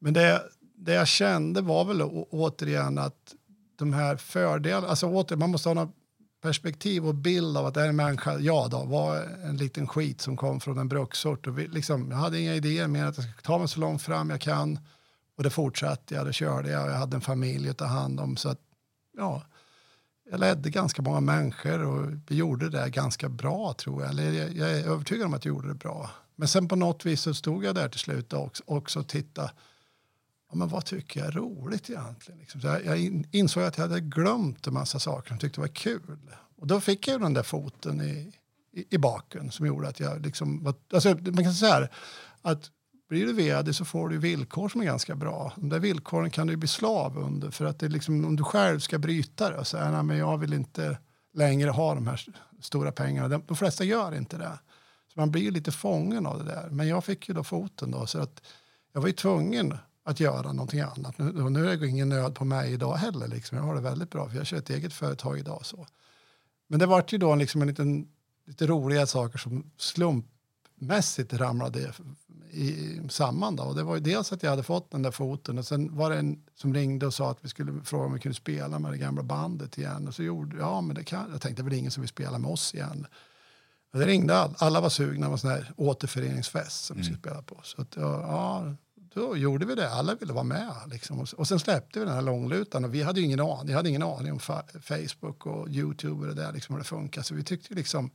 [0.00, 0.42] men det,
[0.76, 3.34] det jag kände var väl å, återigen att
[3.78, 5.94] de här fördelarna, alltså åter, man måste ha något
[6.40, 10.20] perspektiv och bild av att det är en människa, jag då, var en liten skit
[10.20, 11.46] som kom från en bruksort.
[11.46, 13.80] Och vi, liksom, jag hade inga idéer mer än att jag ska ta mig så
[13.80, 14.78] långt fram jag kan.
[15.36, 16.88] Och det fortsatte jag, det körde jag.
[16.88, 18.36] Jag hade en familj att ta hand om.
[18.36, 18.60] Så att,
[19.16, 19.42] ja,
[20.30, 24.10] jag ledde ganska många människor och vi gjorde det ganska bra tror jag.
[24.10, 26.10] Eller jag, jag är övertygad om att jag gjorde det bra.
[26.36, 29.50] Men sen på något vis så stod jag där till slut också, också och tittade.
[30.50, 32.40] Ja, men vad tycker jag är roligt egentligen?
[32.40, 32.60] Liksom.
[32.60, 36.18] Så jag, jag insåg att jag hade glömt en massa saker som tyckte var kul.
[36.56, 38.32] Och då fick jag ju den där foten i,
[38.72, 40.64] i, i baken som gjorde att jag liksom...
[40.64, 41.92] Var, alltså, man kan säga så här,
[42.42, 42.70] att
[43.08, 45.52] blir du vd så får du villkor som är ganska bra.
[45.56, 48.44] De där villkoren kan du bli slav under för att det är liksom, om du
[48.44, 50.98] själv ska bryta det och säga nej men jag vill inte
[51.34, 52.26] längre ha de här
[52.60, 53.28] stora pengarna.
[53.28, 54.58] De, de flesta gör inte det.
[55.12, 56.68] Så man blir ju lite fången av det där.
[56.70, 58.42] Men jag fick ju då foten då så att
[58.92, 59.78] jag var ju tvungen
[60.08, 61.18] att göra någonting annat.
[61.18, 63.28] Nu, nu är det ingen nöd på mig idag heller.
[63.28, 63.58] Liksom.
[63.58, 65.60] Jag har det väldigt bra för jag kör ett eget företag idag.
[65.66, 65.86] Så.
[66.68, 68.08] Men det var ju då liksom en liten,
[68.46, 71.92] lite roliga saker som slumpmässigt ramlade
[72.50, 73.56] i, samman.
[73.56, 73.62] Då.
[73.62, 76.10] Och det var ju dels att jag hade fått den där foten och sen var
[76.10, 78.92] det en som ringde och sa att vi skulle fråga om vi kunde spela med
[78.92, 80.08] det gamla bandet igen.
[80.08, 81.40] Och så gjorde ja men det kan jag.
[81.40, 83.06] tänkte väl ingen som vill spela med oss igen.
[83.92, 87.04] Och det ringde all, alla var sugna, det var en sån här återföreningsfest som vi
[87.04, 87.60] skulle spela på.
[87.62, 88.74] Så att, ja,
[89.20, 90.72] då gjorde vi det, alla ville vara med.
[90.86, 91.26] Liksom.
[91.36, 94.02] Och, sen släppte vi den här långlutan och vi hade ingen aning, jag hade ingen
[94.02, 97.22] aning om fa- Facebook och Youtube och det där, liksom, hur det funkar.
[97.22, 98.10] Så vi tyckte liksom,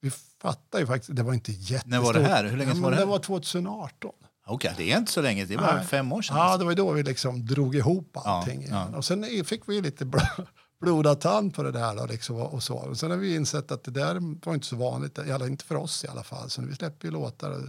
[0.00, 0.10] vi
[0.42, 1.90] fattade ju faktiskt, det var inte jättestort.
[1.90, 2.44] När var det här?
[2.44, 3.06] Hur länge ja, var det det här?
[3.06, 4.10] var 2018.
[4.46, 5.44] Okej, det är inte så länge.
[5.44, 5.86] Det är bara Nej.
[5.86, 6.36] fem år sedan.
[6.36, 8.66] Ja, det var då vi liksom drog ihop allting.
[8.70, 8.96] Ja, ja.
[8.96, 10.46] Och sen fick vi lite bl-
[10.80, 11.96] blodad tand på det där.
[11.96, 12.74] Då, liksom, och så.
[12.76, 15.64] Och sen har vi insett att det där var inte så vanligt, i alla- inte
[15.64, 16.50] för oss i alla fall.
[16.50, 17.50] Så vi släpper ju låtar.
[17.50, 17.62] Och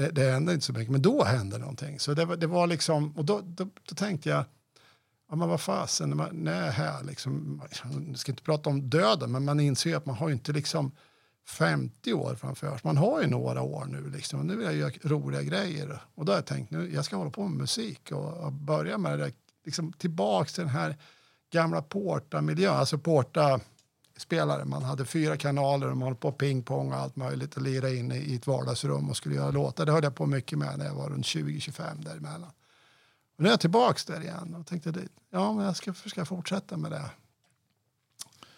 [0.00, 1.98] det, det hände inte så mycket, men då hände någonting.
[2.00, 4.44] Så det, var- det var liksom, och då, då, då tänkte jag,
[5.30, 7.62] ja men vad fasen, när, man, är här, liksom,
[8.08, 10.52] jag ska inte prata om döden, men man inser ju att man har ju inte
[10.52, 10.92] liksom
[11.48, 12.80] 50 år framför sig.
[12.84, 14.40] Man har ju några år nu liksom.
[14.40, 16.00] och Nu vill jag göra roliga grejer.
[16.14, 18.98] Och då har jag tänkt nu, jag ska hålla på med musik och, och börja
[18.98, 19.32] med det där,
[19.64, 20.96] liksom tillbaks till den här
[21.52, 22.74] gamla Porta-miljön.
[22.76, 22.98] Alltså
[24.20, 24.64] Porta-spelare.
[24.64, 28.12] Man hade fyra kanaler och man höll på pingpong och allt möjligt och lira in
[28.12, 29.86] i, ett vardagsrum och skulle göra låtar.
[29.86, 32.50] Det höll jag på mycket med när jag var runt 20-25 däremellan.
[33.36, 34.92] Och nu är jag tillbaks där igen och tänkte,
[35.30, 37.10] ja men jag ska försöka fortsätta med det.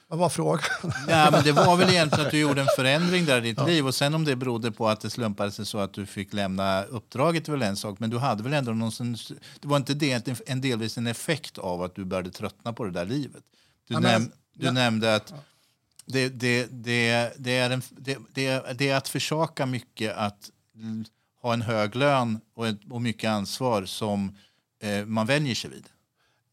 [0.09, 0.61] Vad var frågan?
[1.09, 3.87] Ja, men det var väl egentligen att du gjorde en förändring där i ditt liv.
[3.87, 6.83] Och sen om det berodde på att det slumpade sig så att du fick lämna
[6.85, 7.99] uppdraget väl en sak.
[7.99, 9.17] Men du hade väl ändå någon
[9.61, 12.91] det var inte det en delvis en effekt av att du började tröttna på det
[12.91, 13.43] där livet.
[13.89, 14.73] Du, Ja, men- näm, du ja.
[14.73, 15.35] nämnde att
[16.07, 20.51] det, det, det, det, är en, det, det, det är att försaka mycket att
[21.43, 24.37] ha en hög lön och, ett, och mycket ansvar som
[24.81, 25.89] eh, man vänjer sig vid.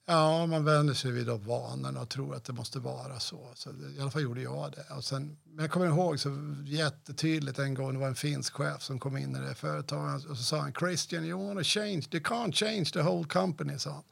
[0.05, 3.51] Ja, man vänjer sig vid de vanorna och tror att det måste vara så.
[3.55, 4.95] så det, I alla fall gjorde jag det.
[4.95, 8.81] Och sen, men jag kommer ihåg så jättetydligt en gång, det var en finsk chef
[8.81, 12.03] som kom in i det företaget och så sa han Christian, you want to change,
[12.11, 14.03] you can't change the whole company, sa han.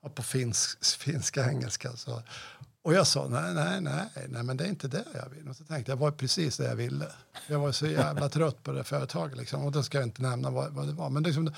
[0.00, 1.96] Och på finsk, finska engelska.
[1.96, 2.22] Så.
[2.82, 5.48] Och jag sa nej, nej, nej, nej, men det är inte det jag vill.
[5.48, 7.06] Och så tänkte jag, det var precis det jag ville.
[7.46, 9.64] Jag var så jävla trött på det företaget liksom.
[9.64, 11.10] Och då ska jag inte nämna vad, vad det var.
[11.10, 11.54] Men liksom,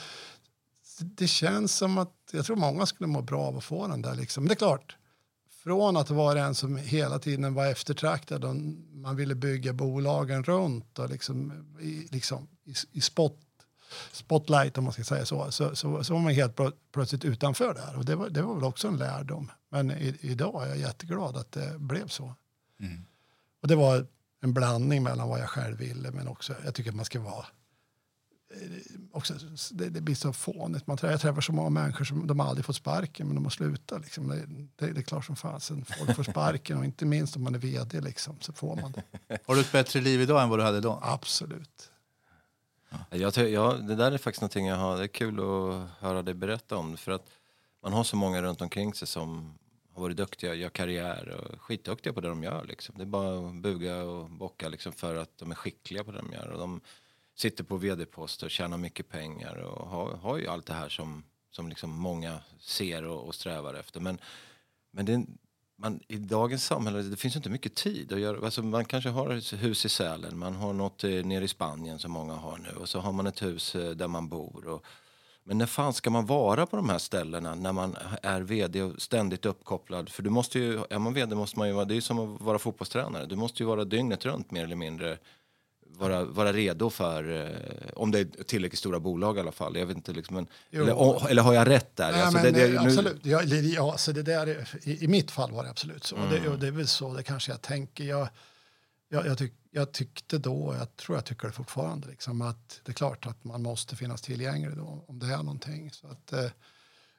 [0.98, 4.14] det känns som att jag tror många skulle må bra av att få den där.
[4.14, 4.44] Liksom.
[4.44, 4.96] Men det är klart,
[5.64, 8.54] från att vara en som hela tiden var eftertraktad och
[8.92, 13.40] man ville bygga bolagen runt och liksom, i, liksom, i, i spot,
[14.12, 17.74] spotlight om man ska säga så, så, så, så var man helt plö- plötsligt utanför
[17.74, 17.96] där.
[17.96, 19.50] Och det var, det var väl också en lärdom.
[19.70, 22.34] Men i, idag är jag jätteglad att det blev så.
[23.62, 24.06] Och det var
[24.42, 27.46] en blandning mellan vad jag själv ville men också, jag tycker att man ska vara
[29.12, 29.34] också,
[29.70, 30.86] det, det, blir så fånigt.
[30.86, 34.02] Man, jag träffar så många människor som de aldrig fått sparken men de har slutat.
[34.02, 34.28] Liksom.
[34.28, 35.84] Det, det, det är klart som fasen.
[35.84, 39.38] Folk får sparken och inte minst om man är vd liksom, så får man det.
[39.46, 41.00] Har du ett bättre liv idag än vad du hade då?
[41.02, 41.90] Absolut.
[43.10, 46.34] Jag, jag, det där är faktiskt någonting jag har, det är kul att höra dig
[46.34, 46.96] berätta om.
[46.96, 47.30] För att
[47.82, 49.58] man har så många runt omkring sig som
[49.94, 52.64] har varit duktiga, gör karriär och skitduktiga på det de gör.
[52.64, 52.94] Liksom.
[52.98, 56.18] Det är bara att buga och bocka liksom, för att de är skickliga på det
[56.18, 56.48] de gör.
[56.48, 56.80] Och de
[57.34, 61.68] sitter på vd-poster, tjänar mycket pengar och har, har ju allt det här som, som
[61.68, 64.00] liksom många ser och, och strävar efter.
[64.00, 64.18] Men,
[64.90, 65.26] men det,
[65.76, 68.44] man, i dagens samhälle det finns inte mycket tid att göra.
[68.44, 71.98] Alltså man kanske har ett hus i Sälen, man har något eh, nere i Spanien
[71.98, 74.66] som många har nu och så har man ett hus eh, där man bor.
[74.66, 74.84] Och,
[75.44, 79.02] men när fan ska man vara på de här ställena när man är vd och
[79.02, 80.08] ständigt uppkopplad?
[80.08, 82.40] För du måste ju, är man vd måste man ju vara, det är som att
[82.40, 83.26] vara fotbollstränare.
[83.26, 85.18] Du måste ju vara dygnet runt mer eller mindre.
[85.98, 89.76] Vara, vara redo för, eh, om det är tillräckligt stora bolag i alla fall.
[89.76, 92.12] Jag vet inte, liksom, men, eller, eller har jag rätt där?
[92.12, 93.26] Nej, alltså, men, det, det, absolut.
[93.26, 96.16] Ja, ja, så det där är, i, I mitt fall var det absolut så.
[96.16, 96.30] Mm.
[96.30, 98.04] Det, och det är väl så det kanske jag tänker.
[98.04, 98.28] Jag,
[99.08, 102.92] jag, jag, tyck, jag tyckte då, jag tror jag tycker det fortfarande, liksom, att det
[102.92, 105.90] är klart att man måste finnas tillgänglig då, om det är någonting.
[105.90, 106.50] Så att, eh,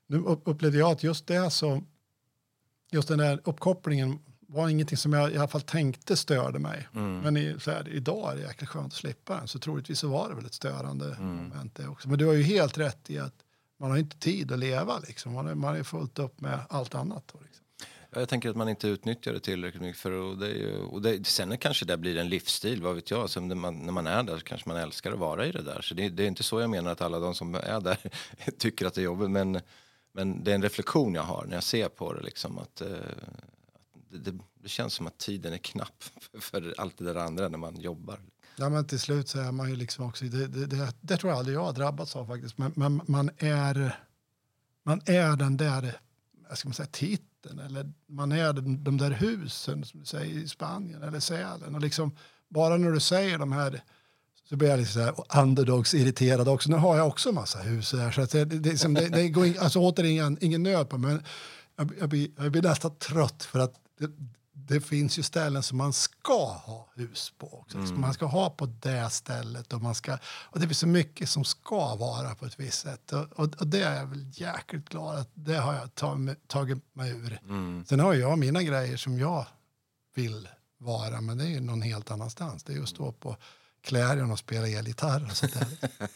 [0.07, 1.83] nu upplevde jag att just det så,
[2.91, 4.19] just den där uppkopplingen
[4.55, 6.87] var ingenting som jag i alla fall tänkte störde mig.
[6.95, 7.19] Mm.
[7.19, 9.47] Men i, så här, idag är det jäkligt skönt att slippa den.
[9.47, 11.35] Så troligtvis så var det väl ett störande mm.
[11.35, 12.09] moment det också.
[12.09, 13.33] Men du har ju helt rätt i att
[13.77, 15.33] man har inte tid att leva liksom.
[15.33, 17.23] Man är, man är fullt upp med allt annat.
[17.33, 17.65] Då, liksom.
[18.09, 20.01] Jag tänker att man inte utnyttjar det tillräckligt mycket.
[20.01, 23.29] För, och det, är, och det, sen kanske det blir en livsstil, vad vet jag.
[23.41, 25.81] När, man, när man är där kanske man älskar att vara i det där.
[25.81, 27.97] Så det, det är inte så jag menar att alla de som är där
[28.57, 29.29] tycker att det är jobbigt.
[29.29, 29.59] Men,
[30.13, 32.21] men det är en reflektion jag har när jag ser på det.
[32.21, 32.87] Liksom, att, eh,
[34.17, 36.03] det, det, känns som att tiden är knapp
[36.39, 38.19] för allt det där andra när man jobbar.
[38.55, 41.31] Ja, men till slut så är man ju liksom också, det, det, det, det tror
[41.31, 43.99] jag aldrig jag har drabbats av faktiskt, men, men man, är,
[44.83, 45.99] man är den där,
[46.53, 50.47] ska man säga, titeln eller man är de, de där husen som du säger i
[50.47, 52.15] Spanien eller Sälen och liksom
[52.49, 53.83] bara när du säger de här
[54.49, 56.69] så blir jag lite så här underdogs-irriterad också.
[56.69, 58.11] Nu har jag också en massa hus här.
[58.11, 60.97] så att det, det, det, liksom, det, det går in, alltså återigen ingen nöd på
[60.97, 61.23] men
[61.75, 64.11] jag, jag, blir, jag blir nästan trött för att det,
[64.53, 67.59] det, finns ju ställen som man ska ha hus på.
[67.59, 67.77] Också.
[67.77, 68.01] Mm.
[68.01, 71.43] Man ska ha på det stället och, man ska, och det finns så mycket som
[71.43, 73.13] ska vara på ett visst sätt.
[73.13, 76.95] Och, och, och det är jag väl jäkligt glad att det har jag tagit, tagit
[76.95, 77.39] mig ur.
[77.43, 77.85] Mm.
[77.85, 79.45] Sen har jag mina grejer som jag
[80.15, 82.63] vill vara, men det är ju någon helt annanstans.
[82.63, 83.37] Det är ju att stå på
[83.85, 85.67] Clarion och spela elgitarr och sånt där.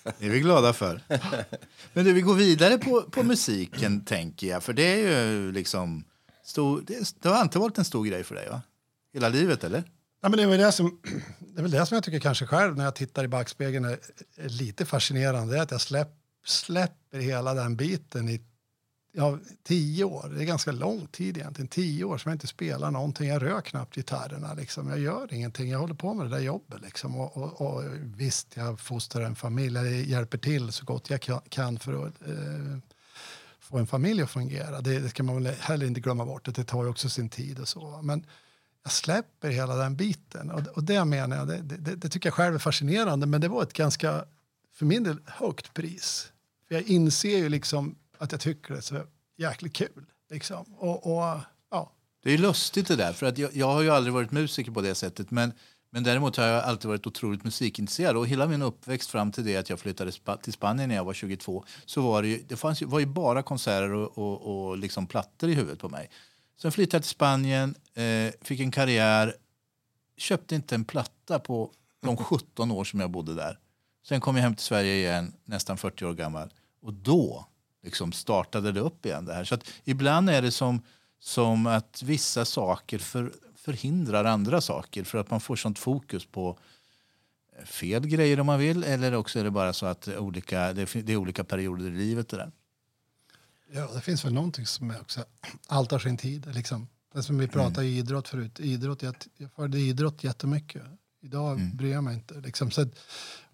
[0.20, 1.02] det är vi glada för.
[1.94, 4.63] Men du, vi går vidare på, på musiken, tänker jag.
[4.63, 6.04] För det är ju liksom
[6.50, 8.62] Stor, det, det har inte varit en stor grej för dig, va?
[9.14, 9.84] Hela livet, eller?
[10.22, 11.00] Ja, men det, är väl det, som,
[11.40, 14.00] det är väl det som jag tycker kanske själv när jag tittar i backspegeln är,
[14.36, 15.54] är lite fascinerande.
[15.54, 16.10] Det är att jag släpp,
[16.46, 18.42] släpper hela den biten i
[19.12, 20.32] ja, tio år.
[20.36, 21.68] Det är ganska lång tid egentligen.
[21.68, 23.28] Tio år som jag inte spelar någonting.
[23.28, 24.54] Jag rör knappt gitarrerna.
[24.54, 24.90] Liksom.
[24.90, 25.70] Jag gör ingenting.
[25.70, 26.82] Jag håller på med det där jobbet.
[26.82, 27.16] Liksom.
[27.16, 29.76] Och, och, och visst, jag fostrar en familj.
[29.76, 32.78] Jag hjälper till så gott jag kan för att eh,
[33.70, 34.82] få en familj att fungera.
[34.82, 36.56] Det, det ska man väl heller inte glömma bort.
[36.56, 38.02] Det tar ju också sin tid och så.
[38.04, 38.26] Men
[38.84, 40.52] jag släpper hela den biten.
[40.52, 43.26] Och, och det menar jag, det, det, det, tycker jag själv är fascinerande.
[43.26, 44.26] Men det var ett ganska,
[44.74, 46.32] för min del, högt pris.
[46.68, 49.02] För jag inser ju liksom att jag tycker det är så
[49.38, 50.06] jäkligt kul.
[50.30, 50.74] Liksom.
[50.78, 51.40] Och, och,
[51.72, 51.94] ja.
[52.24, 54.82] Det är lustigt det där, för att jag, jag har ju aldrig varit musiker på
[54.82, 55.32] det sättet.
[55.32, 55.54] Men
[55.89, 59.58] men däremot har jag alltid varit otroligt musikintresserad och hela min uppväxt fram till det
[59.58, 60.12] att jag flyttade
[60.43, 63.06] till Spanien när jag var 22 så var det ju, det fanns ju, var ju
[63.06, 66.10] bara konserter och, och, och liksom plattor i huvudet på mig.
[66.62, 69.36] Sen flyttade jag till Spanien, eh, fick en karriär,
[70.17, 71.71] köpte inte en platta på
[72.02, 73.60] de 17 år som jag bodde där.
[74.08, 76.54] Sen kom jag hem till Sverige igen, nästan 40 år gammal.
[76.82, 77.45] Och då
[77.84, 79.25] liksom startade det upp igen.
[79.25, 79.43] det här.
[79.43, 80.82] Så att ibland är det som,
[81.19, 86.60] som att vissa saker för, förhindrar andra saker för att man får sånt fokus på
[87.58, 90.95] eh, fel grejer om man vill eller också är det bara så att olika, det
[90.95, 92.30] är olika perioder i livet.
[92.30, 92.52] Det där.
[93.72, 95.26] Ja, det finns väl någonting som är också
[95.67, 96.56] allt har sin tid.
[96.56, 96.88] Liksom.
[97.13, 98.00] Det som vi pratade mm.
[98.00, 98.60] idrott förut.
[98.60, 100.84] Idrott, jag, jag följde idrott jättemycket.
[101.22, 101.78] Idag mm.
[101.78, 102.34] bryr jag mig inte.
[102.34, 102.72] Liksom.
[102.72, 102.82] Så,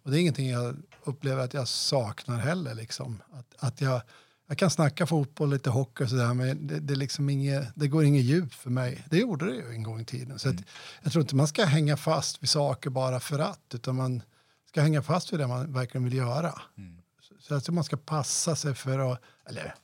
[0.04, 2.76] och det är ingenting jag upplever att jag saknar heller.
[2.76, 3.22] Liksom.
[3.32, 4.02] Att, att jag
[4.48, 8.04] jag kan snacka fotboll, lite hockey och sådär men det, det, liksom inget, det går
[8.04, 9.06] inget djup för mig.
[9.10, 10.40] Det gjorde det ju en gång i tiden.
[10.40, 10.64] Så mm.
[11.04, 14.22] jag tror inte man ska hänga fast vid saker bara för att utan man
[14.66, 16.62] ska hänga fast vid det man verkligen vill göra.
[16.78, 17.02] Mm.
[17.22, 19.76] Så, så jag tror man ska passa sig för att, eller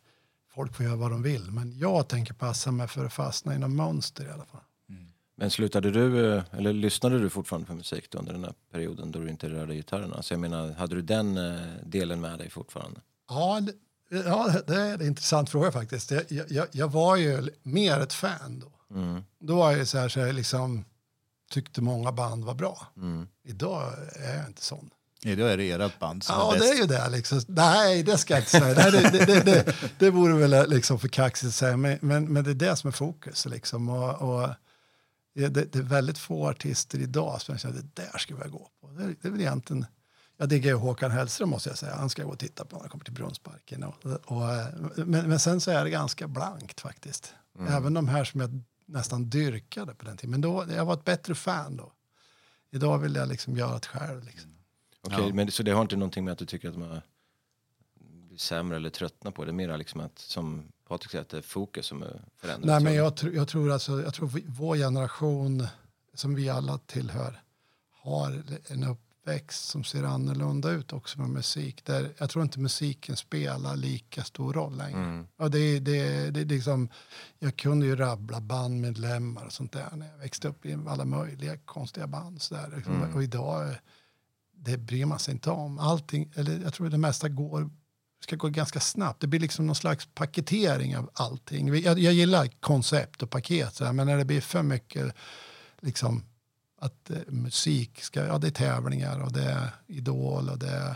[0.53, 3.59] folk får göra vad de vill men jag tänker passa mig för att fastna i
[3.59, 4.61] något mönster i alla fall.
[4.89, 5.07] Mm.
[5.35, 9.11] Men slutade du, eh, eller lyssnade du fortfarande på musik då under den här perioden
[9.11, 10.13] då du inte rörde gitarren?
[10.13, 13.01] Alltså jag menar, hade du den eh, delen med dig fortfarande?
[13.29, 13.73] Ja, det,
[14.25, 16.11] ja, det är en intressant fråga faktiskt.
[16.11, 18.95] Jag, jag, jag var ju mer ett fan då.
[18.97, 19.23] Mm.
[19.39, 20.85] Då var jag så här, så jag liksom
[21.51, 22.87] tyckte många band var bra.
[22.97, 23.27] Mm.
[23.43, 24.89] Idag är jag inte sån.
[25.23, 26.73] Ja, då är det ert band som Ja, är det bäst.
[26.73, 27.09] är ju det.
[27.09, 27.41] Liksom.
[27.47, 28.73] Nej, det ska jag inte säga.
[28.77, 31.77] Nej, det, det, det, det, det vore väl liksom för kaxigt att säga.
[31.77, 33.45] Men, men, men det är det som är fokus.
[33.45, 33.89] Liksom.
[33.89, 34.49] Och, och
[35.35, 38.67] det, det är väldigt få artister idag som jag känner det där ska jag gå
[38.81, 38.87] på.
[38.87, 39.85] Det, det är väl egentligen...
[40.41, 41.95] Jag diggar ju Håkan Hellström måste jag säga.
[41.95, 43.83] Han ska jag gå och titta på när jag kommer till Brunnsparken.
[43.83, 44.41] Och, och,
[44.95, 47.33] men, men sen så är det ganska blankt faktiskt.
[47.69, 50.31] Även de här som jag nästan dyrkade på den tiden.
[50.31, 51.91] Men då, jag var ett bättre fan då.
[52.71, 54.23] Idag vill jag liksom göra det själv.
[54.23, 54.55] Liksom.
[55.01, 55.33] Okej, Ja.
[55.33, 57.01] men så det har inte någonting med att du tycker att man
[57.99, 59.51] blir sämre eller tröttnar på det?
[59.51, 62.65] Det är mer liksom att, som Patrik säger, att det är fokus som är förändrat.
[62.67, 65.67] Nej, men Så- jag, tr- jag tror alltså, jag tror vi- vår generation
[66.13, 67.41] som vi alla tillhör
[67.91, 68.83] har en
[69.21, 71.85] uppväxt som ser annorlunda ut också med musik.
[71.85, 74.99] Där jag tror inte musiken spelar lika stor roll längre.
[74.99, 75.27] Mm.
[75.37, 76.89] Ja, det, det, det, liksom,
[77.39, 81.57] jag kunde ju rabbla bandmedlemmar och sånt där när jag växte upp i alla möjliga
[81.57, 82.41] konstiga band.
[82.41, 82.95] Så där, liksom.
[82.95, 83.15] Mm.
[83.15, 83.75] Och idag,
[84.55, 85.79] det bryr man sig inte om.
[85.79, 87.69] Allting, eller jag tror det mesta går,
[88.23, 89.21] ska gå ganska snabbt.
[89.21, 91.75] Det blir liksom någon slags paketering av allting.
[91.75, 95.15] Jag, jag gillar koncept och paket, så här, men när det blir för mycket
[95.81, 96.23] liksom,
[96.81, 100.95] att eh, musik ska, ja det är tävlingar och det är Idol och det är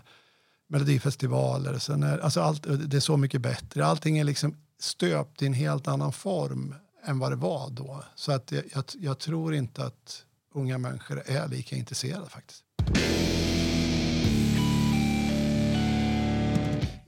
[0.68, 1.78] Melodifestivaler.
[1.80, 3.86] Sen är, alltså allt, det är så mycket bättre.
[3.86, 8.04] Allting är liksom stöpt i en helt annan form än vad det var då.
[8.16, 12.64] Så att jag, jag, jag tror inte att unga människor är lika intresserade faktiskt.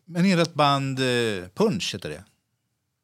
[0.06, 1.06] Men ert band eh,
[1.54, 2.24] Punch heter det.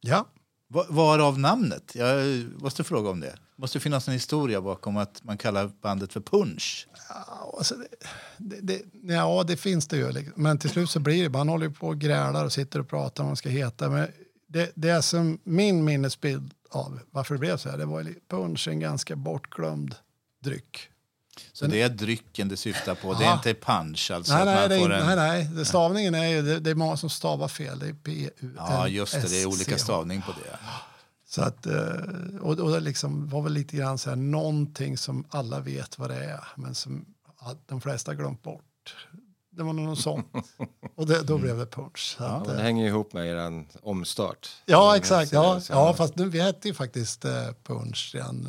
[0.02, 0.28] Ja,
[0.68, 1.92] Va- Varav namnet?
[1.96, 3.36] Jag måste fråga om det.
[3.64, 6.88] Måste finnas en historia bakom att man kallar bandet för Punch.
[7.10, 7.76] Ja, alltså
[8.38, 10.12] det, det, det, ja, det finns det ju.
[10.12, 10.44] liksom.
[10.44, 13.24] Men till slut så blir det, man håller på och grälar och sitter och pratar
[13.24, 13.90] om vad man ska heta.
[13.90, 14.08] Men
[14.48, 18.68] det, det är som min minnesbild av varför det blev så här, det var punch
[18.68, 19.96] en ganska bortglömd
[20.44, 20.90] dryck.
[21.54, 23.14] Så det är drycken det syftar på.
[23.14, 24.34] Det är inte punch alltså?
[24.34, 25.06] nej, nej, det är, en...
[25.08, 27.80] nej, nej, det, stavningen är ju, det, det är många som stavar fel.
[27.80, 29.30] Det är p u Ja, just det.
[29.30, 30.58] Det är olika stavning på det.
[31.36, 35.26] Så att, eh, och, och det liksom var väl lite grann så här, någonting som
[35.30, 37.06] alla vet vad det är, men som
[37.66, 38.96] de flesta glömt bort.
[39.50, 40.28] Det var något sånt.
[40.96, 42.16] Och det, då blev det punch.
[42.20, 44.50] Ja, att, det eh, hänger ihop med er omstart.
[44.66, 45.32] ja, Mm, exakt.
[45.32, 48.48] Ja, ja, fast nu, vi hette ju faktiskt eh, punch redan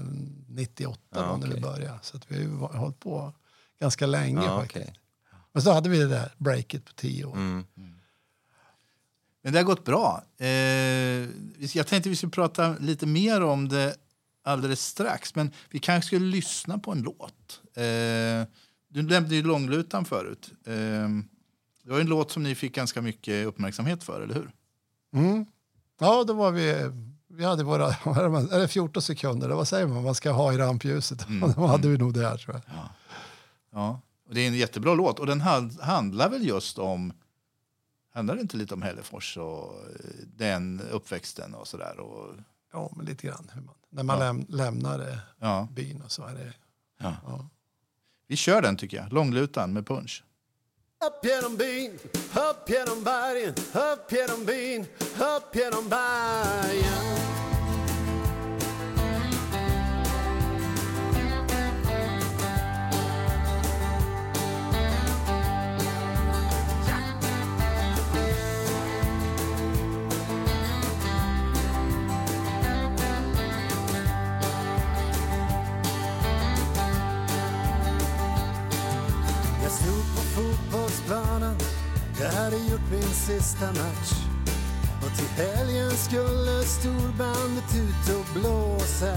[0.48, 1.62] 98 Ja, när vi okej.
[1.62, 1.98] började.
[2.02, 3.32] Så att vi har ju hållit på
[3.80, 4.84] ganska länge Ja, faktiskt.
[4.88, 5.00] okej.
[5.52, 7.36] Men så hade vi det där breaket på tio år.
[7.36, 7.64] Mm.
[9.44, 10.22] Men det har gått bra.
[10.38, 10.48] Eh,
[11.76, 13.96] jag tänkte vi skulle prata lite mer om det
[14.44, 15.34] alldeles strax.
[15.34, 17.60] Men vi kanske skulle lyssna på en låt.
[17.76, 18.48] Eh,
[18.88, 20.52] du nämnde ju Långlutan förut.
[20.66, 21.08] Eh,
[21.84, 24.50] det var en låt som ni fick ganska mycket uppmärksamhet för, eller hur?
[25.14, 25.46] Mm.
[26.00, 26.90] Ja, då var vi...
[27.28, 27.88] Vi hade våra
[28.48, 31.28] det det 14 sekunder, eller vad säger man, man ska ha i rampljuset.
[31.28, 31.52] Mm.
[31.56, 32.62] Då hade vi nog där tror jag.
[33.72, 34.00] Ja.
[34.28, 35.18] Och det är en jättebra låt.
[35.18, 37.12] Och den hand- handlar väl just om...
[38.14, 39.86] Handlar det inte lite om Hällefors och eh,
[40.36, 42.00] den uppväxten och sådär?
[42.00, 42.34] Och,
[42.72, 43.50] Ja, men lite grann.
[43.54, 44.24] Hur man, när man Ja.
[44.24, 45.68] läm, lämnar eh, ja.
[45.72, 46.52] byn och så är det...
[47.00, 47.16] Ja.
[47.26, 47.48] Ja.
[48.26, 49.12] Vi kör den tycker jag.
[49.12, 50.24] Långlutan med punch.
[51.06, 51.98] Upp genom byn,
[52.50, 54.86] upp genom bergen, upp genom byn,
[55.18, 57.18] upp genom bergen.
[82.24, 84.12] Jag hade gjort min sista match.
[85.04, 89.16] Och till helgen skulle storbandet ut och blåsa.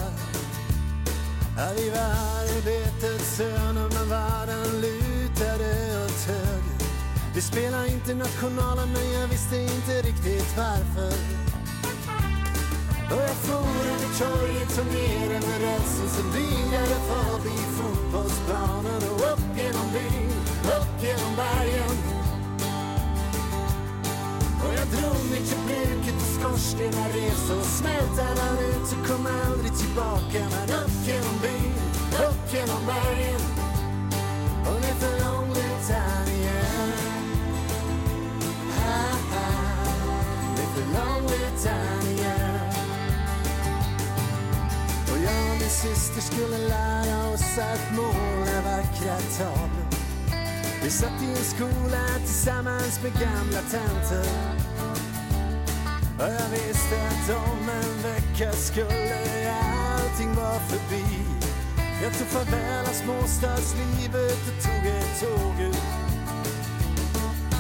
[1.57, 5.71] Ja, vi var arbetets söner men världen lutade
[6.05, 6.77] åt höger.
[7.35, 11.13] Vi spelade internationalen men jag visste inte riktigt varför.
[13.11, 19.57] Och jag for över torget och ner över rälsen som bilade förbi fotbollsplanen och upp
[19.57, 20.31] genom byn,
[20.77, 22.16] upp genom bergen.
[24.67, 29.27] Och jag drog mig till bruket och skorstenar revs och smälte alla ut och kom
[29.45, 30.39] aldrig tillbaka.
[30.53, 31.73] Men upp genom byn,
[32.27, 33.41] upp genom bergen
[34.67, 36.91] och ner för Långlutan igen.
[38.77, 39.01] Ha,
[39.33, 39.49] ha,
[40.55, 42.59] ner för Långlutan igen.
[45.11, 49.86] Och jag min syster skulle lära oss att måla vackra tavlor.
[50.87, 54.27] Vi satt i en skola tillsammans med gamla tanter.
[56.19, 59.53] Och jag visste att om en vecka skulle
[59.93, 61.05] allting vara förbi.
[62.03, 65.87] Jag tog farväl av småstadslivet och tog ett tåg ut.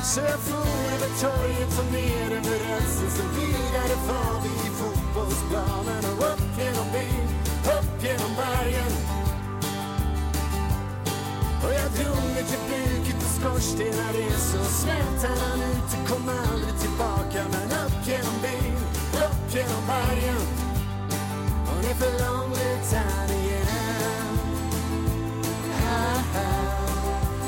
[0.03, 6.43] Så jag for över torget och ner över rälsen sen vidare förbi fotbollsplanen och upp
[6.59, 7.27] genom byn,
[7.77, 8.91] upp genom bergen.
[11.63, 16.79] Och jag drog mig till bruket Skorstenar är och smälte han ut och kom aldrig
[16.79, 17.45] tillbaka.
[17.51, 18.77] Men upp genom byn,
[19.13, 20.47] upp genom bergen
[21.69, 22.11] och ner för
[23.31, 23.57] igen
[25.85, 26.77] Ah, ah,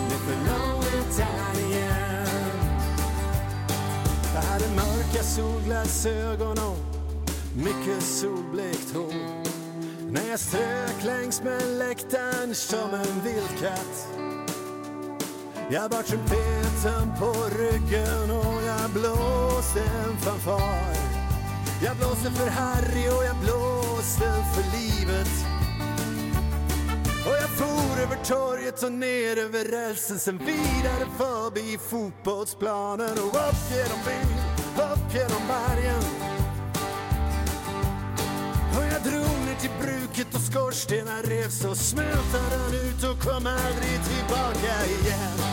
[0.10, 2.28] ner för Långbritannien.
[4.34, 6.78] Jag hade mörka solglasögon och
[7.56, 9.14] mycket solblekt hår.
[10.12, 14.10] När jag strök längs med läktaren som en vildkatt.
[15.72, 20.94] Jag bar trumpeten på ryggen och jag blåste en fanfar.
[21.86, 25.30] Jag blåste för Harry och jag blåste för livet.
[27.26, 33.62] Och jag for över torget och ner över rälsen Sen vidare förbi fotbollsplanen och upp
[33.72, 34.38] genom byn,
[34.76, 36.30] upp genom bergen
[38.80, 44.00] och jag drog ner till bruket och skorstenar revs och smältade ut och kom aldrig
[44.04, 45.49] tillbaka igen.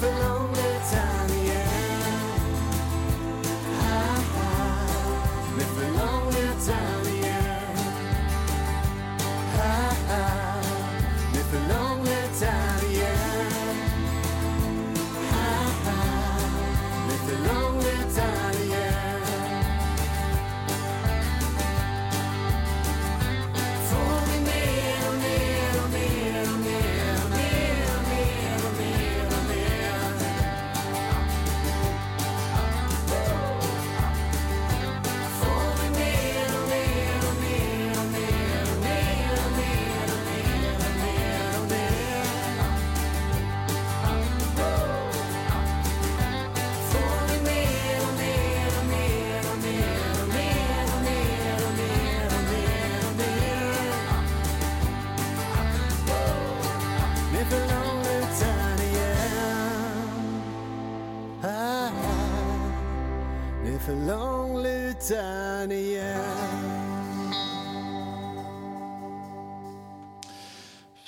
[0.00, 0.77] live alone.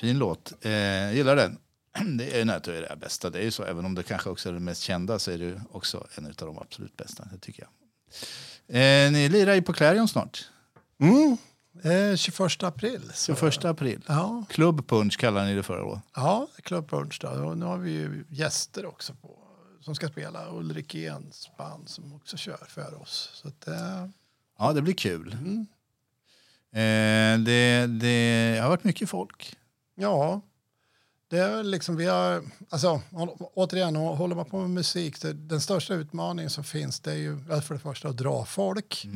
[0.01, 0.53] Fin låt.
[0.65, 1.59] Eh, gillar den.
[2.19, 3.31] Det är, nej, det är det bästa.
[3.31, 3.65] Det är ju så.
[3.65, 6.33] Även om det kanske också är det mest kända så är det också en av
[6.37, 7.29] de absolut bästa.
[7.33, 7.71] Det tycker jag.
[9.07, 10.49] Eh, ni lirar ju på Clarion snart.
[11.01, 11.37] Mm.
[12.11, 13.11] Eh, 21 april.
[13.15, 13.35] Så.
[13.37, 14.05] 21 april.
[14.09, 16.01] Ja, Club Punch kallar ni det för då.
[16.15, 17.19] ja Club Punch.
[17.21, 17.29] Då.
[17.29, 19.39] Och nu har vi ju gäster också på,
[19.81, 20.51] som ska spela.
[20.53, 23.31] Ulrik Ens band som också kör för oss.
[23.35, 24.07] Så att, eh,
[24.59, 25.33] Ja, det blir kul.
[25.33, 25.67] mm.
[26.73, 29.57] Eh, det, det har varit mycket folk.
[30.01, 30.41] Ja,
[31.29, 33.01] det är liksom vi har, alltså
[33.55, 37.39] återigen, håller man på med musik, det, den största utmaningen som finns det är ju
[37.63, 39.07] för det första att dra folk.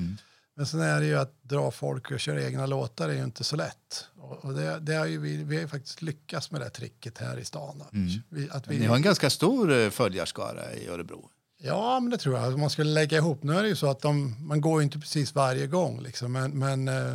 [0.57, 3.45] Men sen är det ju att dra folk och köra egna låtar är ju inte
[3.45, 4.09] så lätt.
[4.19, 7.19] Och, och det, det har ju vi, vi har ju faktiskt lyckats med det tricket
[7.19, 7.83] här i stan.
[7.83, 7.95] Att
[8.29, 11.31] vi, att vi, Ni har en ganska stor eh, följarskara i Örebro.
[11.59, 12.55] Ja, men det tror jag.
[12.55, 14.85] Om man skulle lägga ihop, nu är det ju så att de, man går ju
[14.85, 17.15] inte precis varje gång, liksom, men, men eh,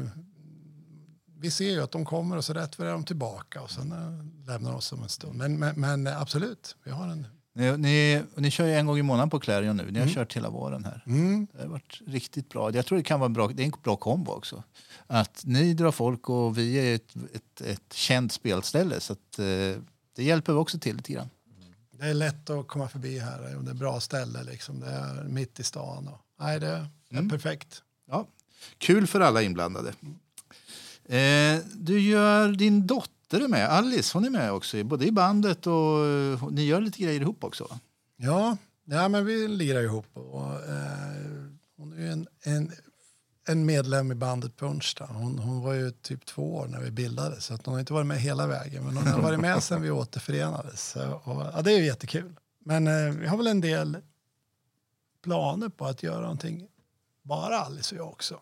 [1.39, 3.91] vi ser ju att de kommer och så rätt vad är de tillbaka och sen
[3.91, 5.35] eh, lämnar oss om en stund.
[5.35, 7.27] Men, men, men eh, absolut, vi har en...
[7.53, 9.91] Ni, ni, ni kör ju en gång i månaden på Clarion nu.
[9.91, 11.03] Ni har kört hela våren här.
[11.53, 12.71] Det har varit riktigt bra.
[12.71, 13.47] Jag tror det kan vara bra.
[13.47, 14.63] Det är en bra kombo också.
[15.07, 18.99] Att ni drar folk och vi är ett, ett, ett känt spelställe.
[18.99, 19.45] Så att, eh,
[20.15, 21.29] det hjälper vi också till lite grann.
[21.91, 24.79] Det är lätt att komma förbi här och det är bra ställe liksom.
[24.79, 26.07] Det är mitt i stan.
[26.07, 27.83] Och, nej, det är perfekt.
[28.07, 28.27] Ja.
[28.77, 29.93] Kul för alla inblandade.
[31.15, 35.11] Eh, du gör din dotter är med, Alice, hon är med också, i- både i
[35.11, 37.63] bandet och eh, ni gör lite grejer ihop också.
[37.69, 37.79] va?
[38.17, 40.05] Ja, ja men vi lirar ihop.
[40.17, 41.45] Och, eh,
[41.77, 42.71] hon är ju en, en,
[43.47, 44.95] en medlem i bandet Punch.
[44.99, 45.05] Då.
[45.05, 47.93] Hon, hon var ju typ två år när vi bildades, så att hon har inte
[47.93, 48.83] varit med hela vägen.
[48.85, 50.89] Men hon har varit med sen vi återförenades.
[50.91, 52.33] Så, och, ja, det är ju jättekul.
[52.65, 53.97] Men eh, vi har väl en del
[55.23, 56.67] planer på att göra någonting,
[57.23, 58.39] bara Alice och jag också.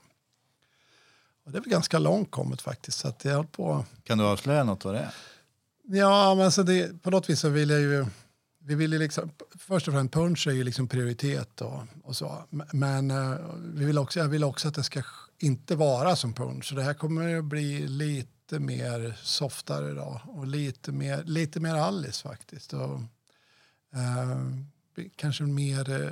[1.47, 2.99] Och det är väl ganska långt kommet faktiskt.
[2.99, 5.13] Så att jag håller på Kan du avslöja något vad det är?
[5.83, 8.05] Ja, men så det, på något vis så vill jag ju...
[8.59, 12.43] Vi vill ju liksom, först och främst, punch är ju liksom prioritet och, och så.
[12.71, 13.35] Men eh,
[13.73, 15.01] vi vill också, jag vill också att det ska
[15.39, 16.65] inte vara som punch.
[16.65, 21.75] Så det här kommer att bli lite mer softare då och lite mer, lite mer
[21.75, 22.73] Alice faktiskt.
[22.73, 22.99] Och,
[23.93, 24.37] eh,
[25.15, 26.11] kanske mer, eh,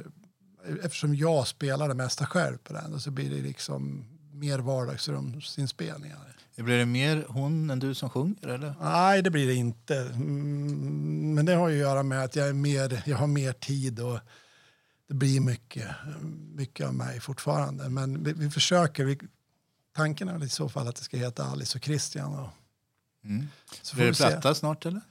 [0.84, 4.06] eftersom jag spelar det mesta själv på den så blir det liksom
[4.36, 6.18] mer vardagsrumsinspelningar.
[6.56, 8.48] Blir det mer hon än du som sjunger?
[8.48, 8.74] Eller?
[8.82, 9.98] Nej, det blir det inte.
[10.02, 13.54] Mm, Men det har ju att göra med att jag, är mer, jag har mer
[13.54, 14.20] tid och
[15.08, 15.88] det blir mycket,
[16.56, 17.90] mycket av mig fortfarande.
[17.90, 19.06] Men vi, vi försöker.
[19.06, 19.20] Vi,
[19.96, 22.34] tanken är väl i så fall att det ska heta Alice och Christian.
[22.40, 22.50] Och,
[23.26, 23.48] Mm.
[23.82, 24.28] så får Blir det se.
[24.28, 25.02] platta snart eller?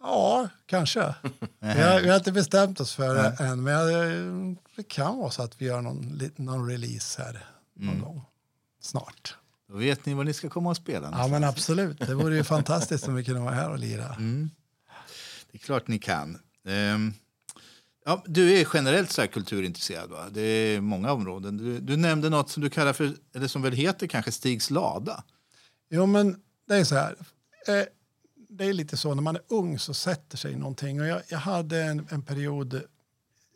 [0.00, 1.00] Ja, kanske.
[1.60, 3.62] vi, har, vi har inte bestämt oss för det än.
[3.62, 8.00] Men jag, det kan vara så att vi gör någon, någon release här någon Mm.
[8.04, 8.22] gång
[8.88, 9.36] snart.
[9.68, 11.10] Då vet ni var ni ska komma och spela.
[11.12, 11.98] Ja, men absolut.
[11.98, 14.14] Det vore ju fantastiskt om vi kunde vara här och lira.
[14.14, 14.50] Mm.
[15.50, 16.38] Det är klart ni kan.
[16.64, 17.14] Ehm,
[18.04, 20.10] ja, du är generellt så här kulturintresserad.
[20.10, 20.26] Va?
[20.30, 21.56] Det är många områden.
[21.56, 25.24] Du, du nämnde något som du kallar för, eller som väl heter kanske Stigs lada.
[25.90, 27.16] Jo, men det är så här.
[27.66, 27.84] Eh,
[28.48, 31.00] det är lite så när man är ung så sätter sig någonting.
[31.00, 32.82] Och jag, jag hade en, en period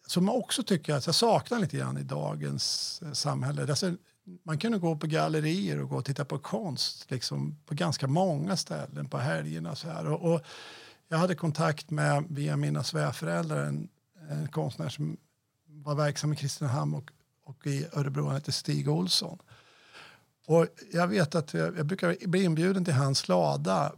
[0.06, 3.62] som jag också tycker att jag saknar lite grann i dagens eh, samhälle.
[3.62, 3.96] Alltså,
[4.42, 8.56] man kunde gå på gallerier och gå och titta på konst liksom, på ganska många
[8.56, 9.74] ställen på helgerna.
[9.74, 10.06] Så här.
[10.06, 10.40] Och, och
[11.08, 13.88] jag hade kontakt med, via mina svärföräldrar, en,
[14.30, 15.16] en konstnär som
[15.66, 17.10] var verksam i Kristinehamn och,
[17.44, 18.24] och i Örebro.
[18.24, 19.38] Han hette Stig Olsson.
[20.46, 23.92] Och jag vet att jag, jag brukar bli inbjuden till hans lada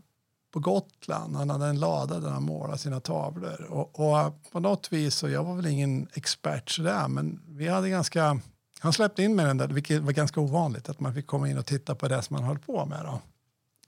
[0.51, 1.37] på Gotland.
[1.37, 3.66] Han hade en lada där han målade sina tavlor.
[3.70, 7.89] Och, och på något vis, och jag var väl ingen expert sådär, men vi hade
[7.89, 8.41] ganska...
[8.85, 11.59] Han släppte in mig den där, vilket var ganska ovanligt, att man fick komma in
[11.59, 13.05] och titta på det som man höll på med.
[13.05, 13.20] Då.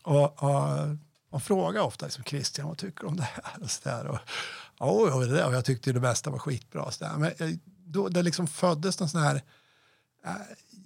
[0.03, 0.97] Och, och,
[1.31, 3.63] och fråga ofta, liksom, Christian, vad tycker du om det här?
[3.63, 4.07] Och, så där.
[4.07, 4.19] Och,
[4.79, 5.47] och, och, det där.
[5.47, 6.91] och jag tyckte det bästa var skitbra.
[6.91, 7.17] Så där.
[7.17, 9.43] Men eh, då, det liksom föddes någon sån här
[10.25, 10.33] äh,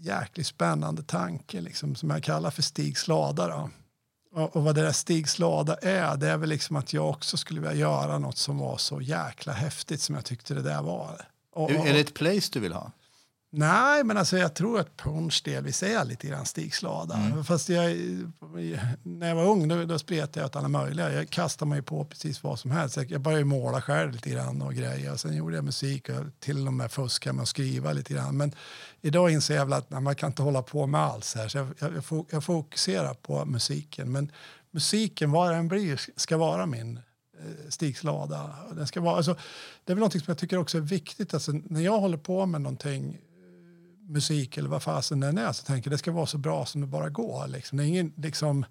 [0.00, 3.48] jäkligt spännande tanke liksom, som jag kallar för Stigs lada.
[3.48, 3.70] Då.
[4.40, 7.36] Och, och vad det där Stigs lada är, det är väl liksom att jag också
[7.36, 11.26] skulle vilja göra något som var så jäkla häftigt som jag tyckte det där var.
[11.52, 12.92] Och, och, är det ett place du vill ha?
[13.52, 17.44] Nej, men alltså jag tror att punch delvis är lite grann Stigs lada.
[17.46, 17.96] Fast jag,
[19.02, 21.12] när jag var ung då, då spretade jag åt alla möjliga.
[21.12, 22.98] Jag kastade mig på precis vad som helst.
[23.08, 25.12] Jag började måla själv lite grann och grejer.
[25.12, 28.36] Och sen gjorde jag musik och till och med fuskade med att skriva lite grann.
[28.36, 28.52] Men
[29.00, 31.48] idag inser jag väl att nej, man kan inte hålla på med allt så här.
[31.48, 34.12] Så jag, jag, jag, fo- jag fokuserar på musiken.
[34.12, 34.32] Men
[34.70, 38.54] musiken, vad den blir, ska vara min eh, Stigs lada.
[38.76, 39.36] Den ska vara, alltså,
[39.84, 41.34] det är väl något som jag tycker också är viktigt.
[41.34, 43.18] Alltså, när jag håller på med någonting
[44.10, 46.80] musik eller vad fasen den är så tänker jag det ska vara så bra som
[46.80, 47.46] det bara går.
[47.46, 47.78] Liksom.
[47.78, 48.64] Det är ingen liksom,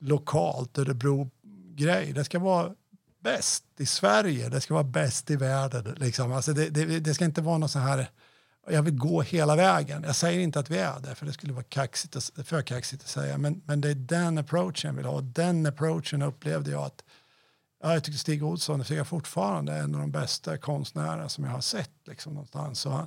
[0.00, 2.12] lokalt Örebro-grej.
[2.12, 2.74] Det ska vara
[3.22, 5.94] bäst i Sverige, det ska vara bäst i världen.
[5.96, 6.32] Liksom.
[6.32, 8.10] Alltså det, det, det ska inte vara någon sån här
[8.70, 10.02] jag vill gå hela vägen.
[10.02, 13.02] Jag säger inte att vi är det, för det skulle vara kaxigt, att- för kaxigt
[13.02, 13.38] att säga.
[13.38, 15.12] Men, men det är den approachen jag vill ha.
[15.12, 17.04] Och den approachen upplevde jag att
[17.82, 21.28] Ja, jag tycker Stig Olsson det tycker jag fortfarande är en av de bästa konstnärer
[21.28, 21.90] som jag har sett.
[22.06, 22.80] Liksom, någonstans.
[22.80, 23.06] Så han-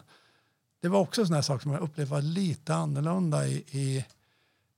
[0.82, 4.06] det var också en sån här sak som jag upplevde var lite annorlunda i, i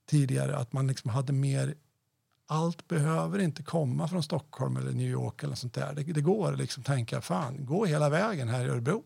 [0.06, 0.56] tidigare.
[0.56, 1.74] Att man liksom hade mer...
[2.46, 5.94] Allt behöver inte komma från Stockholm eller New York eller sånt där.
[5.94, 9.04] Det, det går att liksom tänka, fan, gå hela vägen här i Örebro.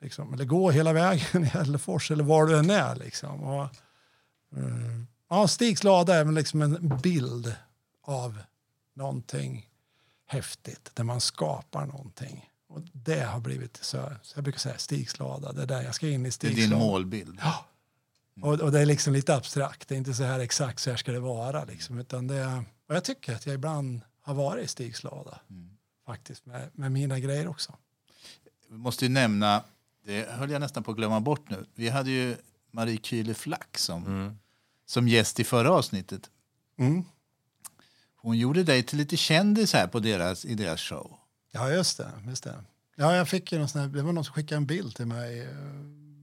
[0.00, 0.34] Liksom.
[0.34, 2.96] Eller gå hela vägen i Hällefors eller var du än är.
[2.96, 3.42] Liksom.
[3.42, 3.68] Och,
[4.56, 7.54] mm, ja, Stigs lada är liksom en bild
[8.02, 8.38] av
[8.94, 9.68] någonting
[10.26, 12.51] häftigt, där man skapar någonting.
[12.72, 15.94] Och det har blivit så, så jag brukar säga Stigs lada, det är där jag
[15.94, 17.38] ska in i Det är din målbild.
[17.42, 17.66] Ja.
[18.42, 20.96] Och, och det är liksom lite abstrakt, det är inte så här exakt så här
[20.96, 21.64] ska det vara.
[21.64, 25.40] Liksom, utan det är, och jag tycker att jag ibland har varit i Stigs lada.
[26.06, 27.74] Faktiskt, med, med mina grejer också.
[28.70, 29.64] Vi måste ju nämna,
[30.04, 31.66] det höll jag nästan på att glömma bort nu.
[31.74, 32.36] Vi hade ju
[32.70, 34.38] Marie Kühle Flack som,
[34.86, 36.30] som gäst i förra avsnittet.
[36.78, 37.04] Mm.
[38.16, 41.18] Hon gjorde dig till lite kändis här på deras, i deras show.
[41.52, 42.10] Ja, just det.
[42.28, 42.64] Just det.
[42.96, 45.06] Ja, jag fick ju någon sån här, det var någon som skickade en bild till
[45.06, 45.46] mig eh,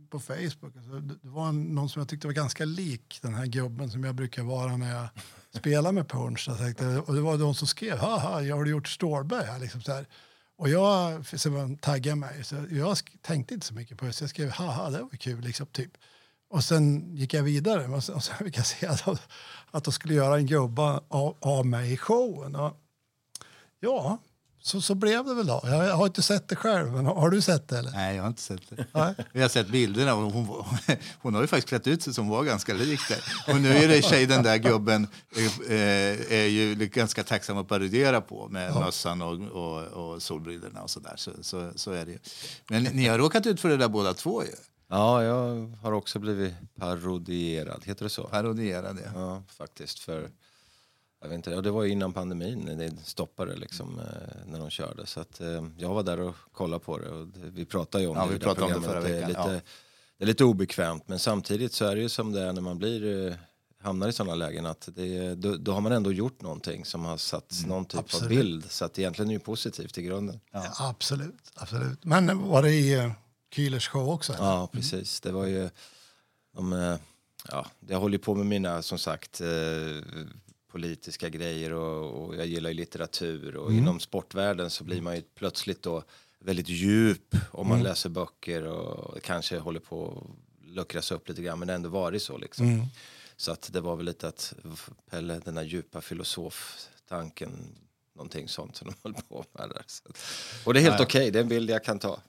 [0.09, 0.75] på Facebook.
[0.77, 4.03] Alltså, det var en, någon som jag tyckte var ganska lik den här gubben som
[4.03, 5.07] jag brukar vara när jag
[5.59, 6.45] spelar med punch.
[6.47, 9.59] Jag tänkte, och det var de som skrev, haha, jag har du gjort Stålberg här?
[9.59, 10.05] Liksom så här.
[10.57, 14.13] Och jag så man taggade mig, så jag sk- tänkte inte så mycket på det.
[14.13, 15.91] Så jag skrev, haha, det var kul, liksom, typ.
[16.49, 19.07] Och sen gick jag vidare och sen, och sen fick jag se att,
[19.71, 22.55] att de skulle göra en gubba av, av mig i showen.
[22.55, 22.77] Och,
[23.79, 24.17] ja,
[24.61, 25.61] så, så blev det väl då.
[25.63, 27.77] Jag har inte sett det själv, men har du sett det?
[27.77, 27.91] Eller?
[27.91, 28.85] Nej, jag har inte sett det.
[28.93, 29.15] Nej.
[29.33, 30.65] Vi har sett bilderna och hon,
[31.19, 33.51] hon har ju faktiskt klätt ut sig som var ganska lik det.
[33.53, 35.07] Och nu är det sig den där gubben
[35.67, 40.89] eh, är ju ganska tacksam att parodera på med mössan och, och, och solbrillorna och
[40.89, 41.13] sådär.
[41.15, 42.19] Så, så, så är det ju.
[42.69, 44.49] Men ni har råkat ut för det där båda två ju.
[44.89, 47.81] Ja, jag har också blivit parodierad.
[47.85, 48.23] Heter det så?
[48.23, 49.11] Parodierade.
[49.15, 49.99] Ja, faktiskt.
[49.99, 50.29] För,
[51.21, 54.05] jag vet inte, ja, det var ju innan pandemin, när det stoppade liksom, eh,
[54.51, 55.05] när de körde.
[55.05, 58.09] Så att, eh, jag var där och kollade på det och det, vi pratade ju
[58.09, 59.65] om Ja, det vi pratade om det programmet, förra veckan, Det är, lite,
[60.17, 62.77] det är lite obekvämt men samtidigt så är det ju som det är när man
[62.77, 63.33] blir, eh,
[63.81, 67.17] hamnar i sådana lägen att det, då, då har man ändå gjort någonting som har
[67.17, 68.23] satt Mm, någon typ absolut.
[68.23, 68.71] av bild.
[68.71, 70.39] Så att egentligen är det ju positivt i grunden.
[70.51, 72.05] Ja, absolut, absolut.
[72.05, 73.11] Men var det i uh,
[73.55, 74.33] Kühlers show också?
[74.33, 74.45] eller?
[74.45, 75.21] Ja, precis.
[75.21, 75.69] Det var ju...
[76.55, 76.97] De,
[77.51, 79.41] ja, jag håller på med mina, som sagt,
[80.71, 83.55] politiska grejer och, och jag gillar ju litteratur.
[83.55, 86.03] Och inom sportvärlden så blir man ju plötsligt då
[86.39, 91.59] väldigt djup om man läser böcker och kanske håller på att luckras upp lite grann.
[91.59, 92.85] Men det har ändå varit så liksom.
[93.35, 94.53] Så att det var väl lite att
[95.09, 97.49] Pelle, den här djupa filosoftanken,
[98.13, 99.83] någonting sånt som de höll på med där.
[99.87, 100.03] Så,
[100.65, 102.19] och det är helt okej, det är en bild jag kan ta.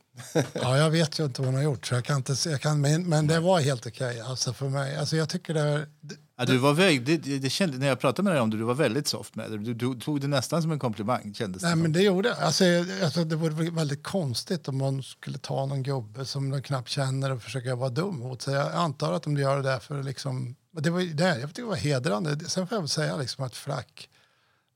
[0.54, 2.80] Ja, jag vet ju inte vad hon har gjort, så jag kan inte, jag kan,
[2.80, 4.96] men, men det var helt okej alltså för mig.
[4.96, 8.22] Alltså jag tycker det, det Ja, du var väg, det, det, kände, när jag pratade
[8.22, 9.58] med dig om det, du var väldigt soft med det.
[9.58, 11.34] Du, du tog det nästan som en komplimang.
[11.34, 12.64] Kändes Nej, det men det gjorde alltså,
[13.02, 17.32] alltså, Det vore väldigt konstigt om man skulle ta någon gubbe som de knappt känner
[17.32, 18.54] och försöka vara dum mot sig.
[18.54, 20.56] Jag antar att de gör det där för liksom...
[20.72, 22.38] Det var, det, jag tycker det var hedrande.
[22.48, 24.08] Sen får jag väl säga liksom att Flack,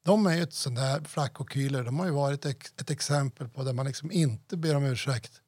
[0.04, 2.90] de är ju ett sånt där, Flack och Kühler, de har ju varit ett, ett
[2.90, 5.40] exempel på där man liksom inte ber om ursäkt.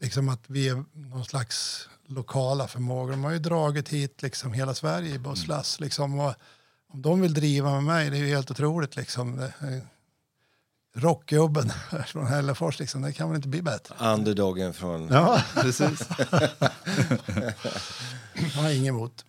[0.00, 3.10] Liksom att vi är någon slags lokala förmågor.
[3.10, 5.80] De har ju dragit hit liksom hela Sverige i busslass.
[5.80, 6.34] Liksom, och
[6.92, 8.96] om de vill driva med mig, det är ju helt otroligt.
[8.96, 9.48] Liksom.
[10.94, 11.72] Rockgubben
[12.06, 13.94] från Hällefors, liksom, det kan väl inte bli bättre.
[14.00, 15.08] Underdogen från...
[15.08, 16.08] Ja, Precis.
[18.34, 19.24] jag har inget emot.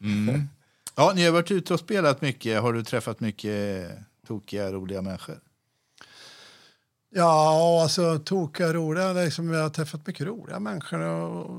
[0.95, 2.61] Ja, ni har varit ute och spelat mycket.
[2.61, 3.91] Har du träffat mycket
[4.29, 5.39] tokiga, roliga människor?
[7.09, 9.13] Ja, alltså tokiga, roliga.
[9.13, 10.99] Liksom, jag har träffat mycket roliga människor.
[10.99, 11.51] Och,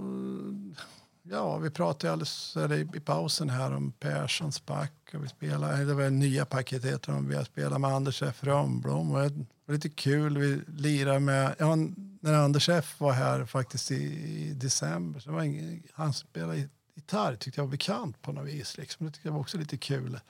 [1.22, 4.92] ja, vi pratade alldeles eller, i pausen här om Perssons back.
[5.14, 7.28] Och vi spelade, det var nya paket heter de.
[7.28, 8.44] Vi har spelat med Anders F.
[8.44, 9.12] Rönnblom.
[9.12, 10.38] Och det var lite kul.
[10.38, 11.76] Vi lirade med, ja,
[12.20, 12.94] när Anders F.
[12.98, 15.20] var här faktiskt i, i december.
[15.20, 18.78] Så var ingen, han spelade gitarr tyckte jag var bekant på något vis.
[18.78, 19.06] Liksom.
[19.06, 20.20] Det tyckte jag var också lite kul.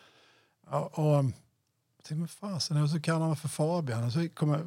[0.70, 1.24] Ja, och,
[2.10, 4.04] tänkte, men fasen, och så kallar han för Fabian.
[4.04, 4.66] Och så kommer,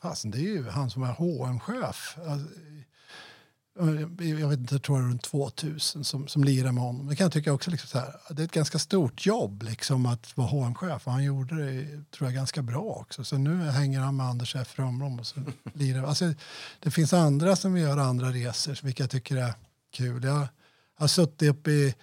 [0.00, 2.48] fasen, det är ju han som är hm chef Alltså,
[4.20, 7.06] eh, jag vet inte, jag tror det är runt 2000 som, som lirar med honom.
[7.06, 10.06] Det kan jag tycka också liksom så här, det är ett ganska stort jobb liksom
[10.06, 13.24] att vara hm chef och han gjorde det tror jag ganska bra också.
[13.24, 14.78] Så nu hänger han med Anders F.
[14.78, 15.40] Rönnblom och så
[15.74, 16.04] lirar.
[16.04, 16.34] Alltså,
[16.80, 19.54] det finns andra som gör andra resor, vilket jag tycker är
[19.90, 20.24] kul.
[20.24, 20.48] Jag
[20.94, 21.94] har suttit uppe i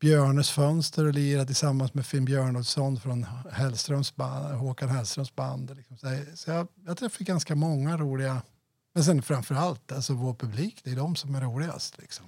[0.00, 5.76] Björnes fönster och lirat tillsammans med Finn Björnolfsson från Hellströms band, Håkan Hellströms band.
[5.76, 5.96] Liksom.
[6.34, 8.42] Så, jag, jag träffar ganska många roliga,
[8.94, 11.98] men sen framför allt alltså vår publik, det är de som är roligast.
[11.98, 12.26] Liksom.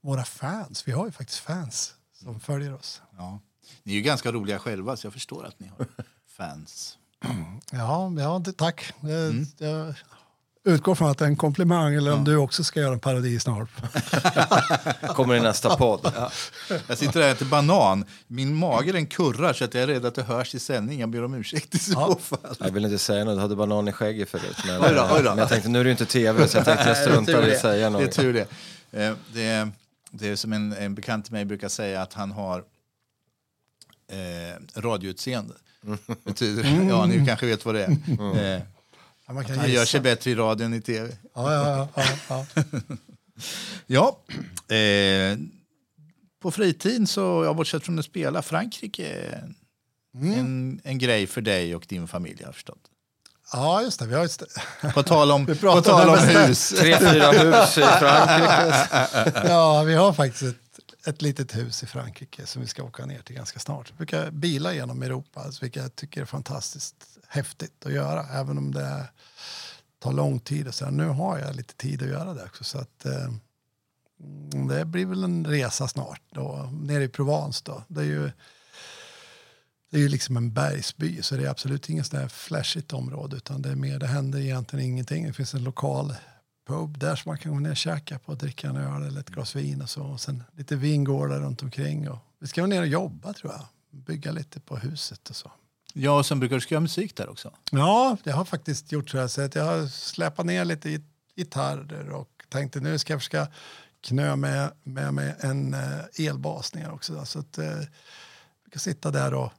[0.00, 3.02] Våra fans, vi har ju faktiskt fans som följer oss.
[3.16, 3.40] Ja.
[3.82, 5.86] Ni är ju ganska roliga själva, så jag förstår att ni har
[6.26, 6.98] fans.
[7.72, 8.92] Ja, ja tack.
[9.00, 9.94] Jag, jag
[10.64, 13.40] utgår från att det är en komplimang eller om du också ska göra en parodi
[13.40, 13.68] snart.
[15.14, 16.12] Kommer i nästa podd.
[16.86, 18.04] Jag sitter där och äter banan.
[18.26, 21.00] Min mage den kurrar så att jag är rädd att det hörs i sändning.
[21.00, 22.56] Jag ber om ursäkt i så fall.
[22.58, 24.56] Jag vill inte säga något, du hade banan i skägget förut.
[24.66, 25.30] Men, Oj då, oj då.
[25.30, 27.54] men jag tänkte nu är det ju inte tv så jag tänkte jag struntar i
[27.54, 28.12] att säga Det är något.
[28.12, 28.46] tur det.
[29.04, 29.70] Eh, Det är,
[30.10, 32.58] det är som en, en bekant till mig brukar säga att han har
[34.12, 35.54] eh, radioutseende.
[36.24, 38.54] Betyder, ja, ni kanske vet vad det är.
[38.56, 38.62] Eh,
[39.26, 41.16] Ja, man kan han gör sig bättre i radio än i tv.
[41.34, 42.62] Ja, ja, ja, ja, ja.
[43.86, 44.18] Ja,
[44.76, 45.38] eh,
[46.42, 49.54] på fritiden så, ja, bortsett från att spela, Frankrike är
[50.22, 52.80] en, en grej för dig och din familj har jag förstått.
[53.52, 54.06] ja just det.
[54.06, 56.68] Vi har ett st- På tal om, Vi på pratar tal om hus.
[56.78, 59.48] Tre, fyra hus i Frankrike.
[59.48, 63.22] Ja, vi har faktiskt ett, ett litet hus i Frankrike som vi ska åka ner
[63.22, 63.90] till ganska snart.
[63.92, 68.58] Vi brukar bila genom Europa, alltså, vilket jag tycker är fantastiskt häftigt att göra, även
[68.58, 69.08] om det
[69.98, 70.68] tar lång tid.
[70.68, 70.92] Och så här.
[70.92, 73.32] Nu har jag lite tid att göra det också, så att eh,
[74.68, 76.22] det blir väl en resa snart.
[76.30, 77.82] Då, nere i Provence då.
[77.88, 78.30] Det är ju
[79.90, 83.62] det är ju liksom en bergsby, så det är absolut inget sådär flashigt område, utan
[83.62, 85.26] det är mer, det händer egentligen ingenting.
[85.26, 86.14] Det finns en lokal
[86.66, 89.30] pub där som man kan gå ner och käka på dricka en öl eller ett
[89.30, 90.02] glas vin och så.
[90.02, 92.10] Och sen lite vingårdar runt omkring.
[92.10, 93.66] Och vi ska ner och jobba tror jag.
[93.90, 95.52] Bygga lite på huset och så.
[95.92, 97.52] Ja, och sen brukar du skriva musik där också.
[97.70, 101.10] Ja, jag har faktiskt gjort så här så att jag har släpat ner lite git-
[101.36, 103.48] gitarrer och tänkte nu ska jag försöka
[104.00, 107.24] knö med, med mig en eh, elbas ner också.
[107.24, 107.78] Så att eh,
[108.64, 109.52] vi kan sitta där och,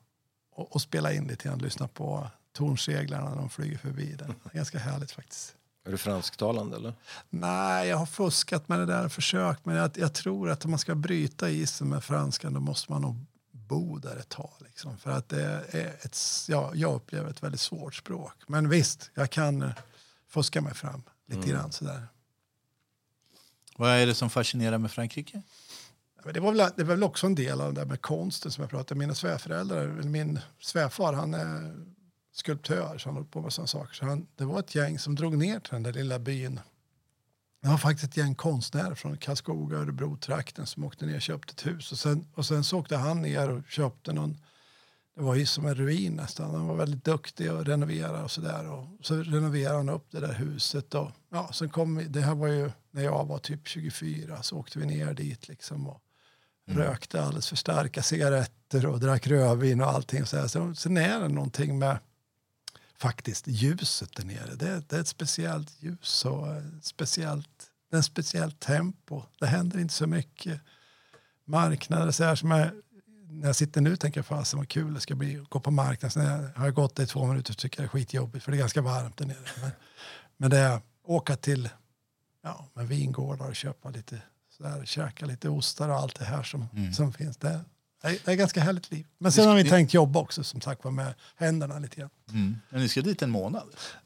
[0.55, 4.15] och, och spela in lite grann, lyssna på tornseglarna när de flyger förbi.
[4.19, 5.55] Det är ganska härligt faktiskt.
[5.85, 6.93] Är du fransktalande eller?
[7.29, 9.65] Nej, jag har fuskat med det där och försökt.
[9.65, 13.01] Men jag, jag tror att om man ska bryta isen med franskan då måste man
[13.01, 13.15] nog
[13.67, 14.53] bo där ett tag.
[14.59, 14.97] Liksom.
[14.97, 18.33] För att det är ett, ja, jag upplever ett väldigt svårt språk.
[18.47, 19.73] Men visst, jag kan
[20.27, 22.07] fuska mig fram lite grann sådär.
[23.77, 25.41] Vad är det som fascinerar med Frankrike?
[26.33, 28.61] Det var, väl, det var väl också en del av det där med konsten som
[28.61, 28.99] jag pratade om.
[28.99, 31.75] Mina svärföräldrar, eller min svärfar, han är
[32.31, 33.93] skulptör så han håller på med sådana saker.
[33.93, 36.59] Så han, det var ett gäng som drog ner till den där lilla byn.
[37.63, 41.65] Det var faktiskt ett gäng konstnärer från Karlskoga, Örebro-trakten som åkte ner och köpte ett
[41.65, 41.91] hus.
[41.91, 44.37] Och sen, och sen så åkte han ner och köpte någon,
[45.15, 46.55] det var ju som en ruin nästan.
[46.55, 48.71] Han var väldigt duktig att renovera och sådär.
[48.71, 50.93] Och så renoverade han upp det där huset.
[50.95, 54.79] Och, ja, sen kom det här var ju när jag var typ 24 så åkte
[54.79, 56.01] vi ner dit liksom och
[56.65, 60.25] rökte alldeles för starka cigaretter och drack rödvin och allting.
[60.25, 60.47] Så här.
[60.47, 61.97] Så, sen är det någonting med
[63.03, 64.55] faktiskt ljuset där nere.
[64.55, 67.49] Det, det är ett speciellt ljus och ett speciellt,
[67.89, 69.23] det är ett speciellt tempo.
[69.39, 70.61] Det händer inte så mycket.
[71.45, 72.71] Marknader så här som jag,
[73.27, 75.71] när jag sitter nu tänker jag fasen vad kul det ska bli att gå på
[75.71, 76.11] marknaden.
[76.11, 78.45] Sen när jag har gått där i två minuter så tycker jag det är skitjobbigt
[78.45, 79.37] för det är ganska varmt där nere.
[79.61, 79.71] Men,
[80.37, 81.69] men det är åka till
[82.43, 84.21] ja, vingårdar och köpa lite
[84.57, 87.37] sådär, käka lite ostar och allt det här som, som finns.
[87.37, 87.59] Det,
[88.03, 89.05] det är, det är ganska härligt liv.
[89.17, 92.09] Men sen har vi tänkt jobba också som sagt var med händerna lite grann.
[92.29, 92.55] Mm.
[92.69, 93.63] Men ni ska dit en månad?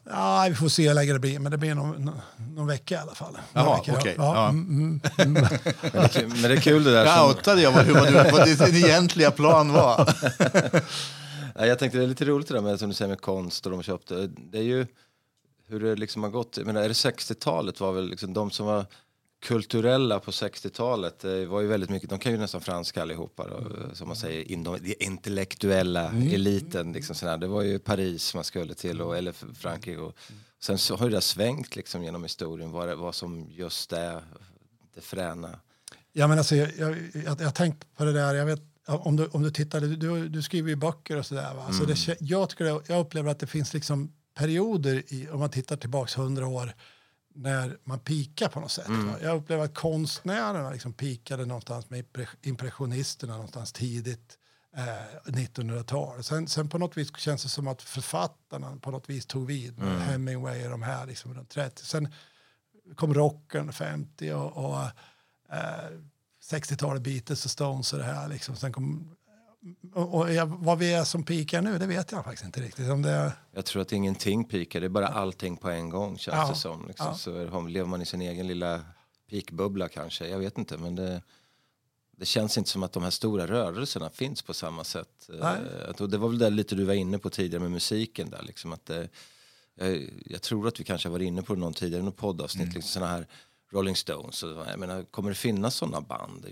[0.09, 2.21] Ja, vi får se hur länge det blir, men det blir någon, någon,
[2.55, 3.37] någon vecka i alla fall.
[3.53, 4.49] Jaha, okej, Ja, ja.
[4.49, 5.43] mm, mm, mm.
[5.81, 7.05] Men det, är kul- men det är kul det där.
[7.05, 10.09] Jag Som, outade jag vad, hur, vad, vad din egentliga plan var.
[11.59, 13.65] Ja, jag tänkte det är lite roligt det där med som du säger med konst
[13.65, 14.27] och de köpte.
[14.27, 14.87] Det är ju
[15.67, 16.57] hur det liksom har gått.
[16.57, 18.85] Jag menar, är det 60-talet var väl liksom de som var
[19.39, 23.71] kulturella på 60-talet det var ju väldigt mycket, de kan ju nästan franska allihopa då,
[23.95, 27.37] som man säger, in, de, intellektuella eliten liksom sådär.
[27.37, 30.17] Det var ju Paris man skulle till och, eller Frankrike och
[30.59, 34.21] sen så har ju det svängt liksom genom historien vad, det, vad som just är
[34.95, 35.59] det fräna.
[36.13, 38.33] Ja, men alltså, jag, jag, jag, jag har tänkt på det där.
[38.35, 41.53] Jag vet, om, du, om du tittar, du, du, skriver ju böcker och sådär.
[41.53, 41.73] Va?
[41.73, 45.49] Så det, kä- jag, tycker, jag upplever att det finns liksom perioder, i, om man
[45.49, 46.73] tittar tillbaka hundra år,
[47.37, 48.89] när man pikar på något sätt.
[48.89, 49.15] Va?
[49.21, 54.37] Jag upplever att konstnärerna liksom pikade någonstans med impre- impressionisterna någonstans tidigt.
[54.75, 56.23] Eh, 1900-tal.
[56.23, 59.77] Sen, sen på något vis känns det som att författarna på något vis tog vid.
[59.77, 61.85] med Hemingway och de här liksom runt 30.
[61.85, 62.13] Sen
[62.95, 64.81] kom rocken 50 och, och
[65.51, 65.91] eh,
[66.51, 68.27] 60-talet Beatles och Stones och det här.
[68.27, 68.55] Liksom.
[68.55, 69.16] Sen kom,
[69.93, 72.89] och, jag, vad vi är som pikar nu, det vet jag faktiskt inte riktigt.
[72.89, 76.17] Om det, är- Jag tror att ingenting pikar, det är bara allting på en gång
[76.17, 76.49] känns Ja.
[76.49, 76.87] det som.
[76.87, 77.07] Liksom.
[77.07, 77.13] Ja.
[77.13, 78.81] Så lever man i sin egen lilla
[79.29, 80.77] pikbubbla kanske, jag vet inte.
[80.77, 81.21] Men det,
[82.17, 85.29] det känns inte som att de här stora rörelserna finns på samma sätt.
[85.41, 85.45] Eh,
[85.89, 88.43] att- och det var väl det lite du var inne på tidigare med musiken där.
[88.43, 89.09] Liksom, att det,
[89.75, 93.07] jag, jag tror att vi kanske varit inne på någon tidigare, någon poddavsnitt, liksom såna
[93.07, 93.27] här
[93.71, 94.43] Rolling Stones.
[94.43, 96.45] Och, jag menar, kommer det finnas sådana band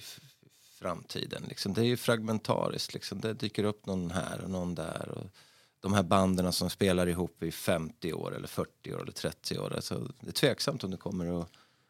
[0.79, 1.43] framtiden?
[1.47, 3.21] Liksom, det är ju fragmentariskt, liksom.
[3.21, 5.09] det dyker upp någon här och någon där.
[5.09, 5.25] Och
[5.79, 9.73] de här banden som spelar ihop i 50 år eller 40 år eller 30 år.
[9.75, 11.49] Alltså, det är tveksamt om det kommer att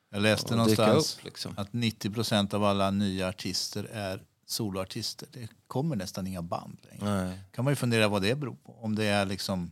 [0.10, 1.54] Jag läste dyka någonstans upp, liksom.
[1.58, 5.28] att 90 procent av alla nya artister är soloartister.
[5.32, 7.16] Det kommer nästan inga band längre.
[7.16, 7.40] Nej.
[7.52, 8.76] kan man ju fundera vad det beror på.
[8.82, 9.72] Om det är liksom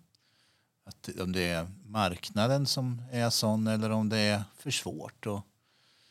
[0.85, 5.27] att, om det är marknaden som är sån eller om det är för svårt.
[5.27, 5.41] Och,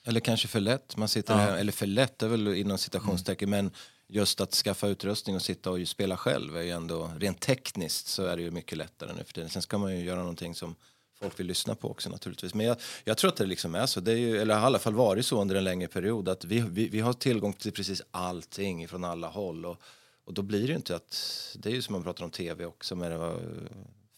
[0.04, 0.96] Eller kanske för lätt.
[0.96, 1.38] Man sitter Ja.
[1.40, 3.50] här, eller för lätt är väl inom citationstecken.
[3.50, 3.70] Men
[4.08, 8.24] just att skaffa utrustning och sitta och spela själv är ju ändå rent tekniskt så
[8.24, 9.50] är det ju mycket lättare nu för tiden.
[9.50, 10.74] Sen ska man ju göra någonting som
[11.18, 12.54] folk vill lyssna på också naturligtvis.
[12.54, 14.00] Men jag, jag tror att det liksom är så.
[14.00, 16.44] Det är ju, eller har i alla fall varit så under en längre period att
[16.44, 19.66] vi, vi, vi har tillgång till precis allting från alla håll.
[19.66, 19.82] Och,
[20.24, 21.16] och då blir det ju inte att,
[21.58, 23.40] det är ju som man pratar om tv också med det var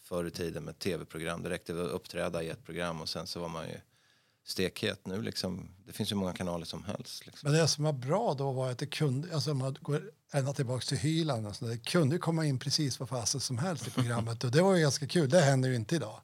[0.03, 1.43] förr i tiden med tv-program.
[1.43, 3.75] Det räckte att uppträda i ett program och sen så var man ju
[4.45, 5.69] stekhet nu liksom.
[5.85, 7.25] Det finns ju många kanaler som helst.
[7.25, 7.51] Liksom.
[7.51, 10.01] men det som var bra då var att det kunde, alltså om man går
[10.33, 13.91] ända tillbaka till Hyland, alltså det kunde komma in precis vad fasen som helst i
[13.91, 14.43] programmet.
[14.43, 16.19] och det var ju ganska kul, det händer ju inte idag.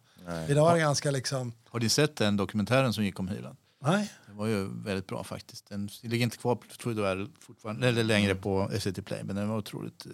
[0.49, 3.57] Idag är det ganska liksom, har ni sett den dokumentären som gick om Hyland?
[3.83, 4.11] nej.
[4.27, 5.69] Det var ju väldigt bra faktiskt.
[5.69, 9.57] Den ligger inte kvar tror jag, fortfarande, eller längre på SVT Play, men den var
[9.57, 10.05] otroligt...
[10.05, 10.11] eh,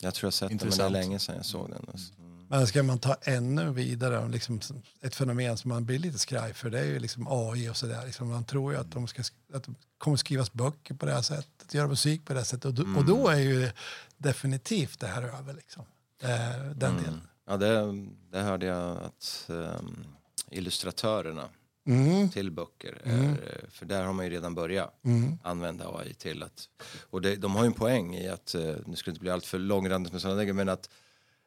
[0.00, 0.92] Jag tror jag sett den men det är Intressant.
[0.92, 1.84] länge sedan jag såg den.
[1.92, 2.12] Alltså.
[2.48, 2.58] Mm.
[2.58, 4.60] Men ska man ta ännu vidare, liksom
[5.00, 8.06] ett fenomen som man blir lite skraj för, det är ju liksom AI och sådär.
[8.06, 9.22] Liksom man tror ju att, de ska,
[9.52, 12.64] att det kommer skrivas böcker på det här sättet, göra musik på det här sättet.
[12.64, 13.70] Och, då- och då är ju
[14.16, 15.54] definitivt det här över.
[15.54, 15.84] Liksom.
[16.22, 17.20] Eh, den delen.
[17.48, 17.92] Ja, det,
[18.30, 20.04] det hörde jag att um,
[20.50, 21.48] illustratörerna
[21.88, 22.28] Mm.
[22.28, 25.38] till böcker, är, för där har man ju redan börjat Mm.
[25.42, 26.68] använda AI till att,
[27.10, 29.30] och det, de har ju en poäng i att, eh, nu ska det inte bli
[29.30, 30.90] allt för långrandigt med sådana grejer, men att,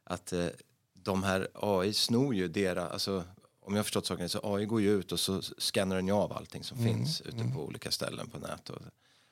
[0.03, 0.45] att eh,
[1.03, 3.23] de här AI snor ju deras, alltså
[3.61, 6.13] om jag har förstått saken så AI går ju ut och så scannar den ju
[6.13, 8.69] av allting som finns ute på olika ställen på nätet.
[8.69, 8.81] Och,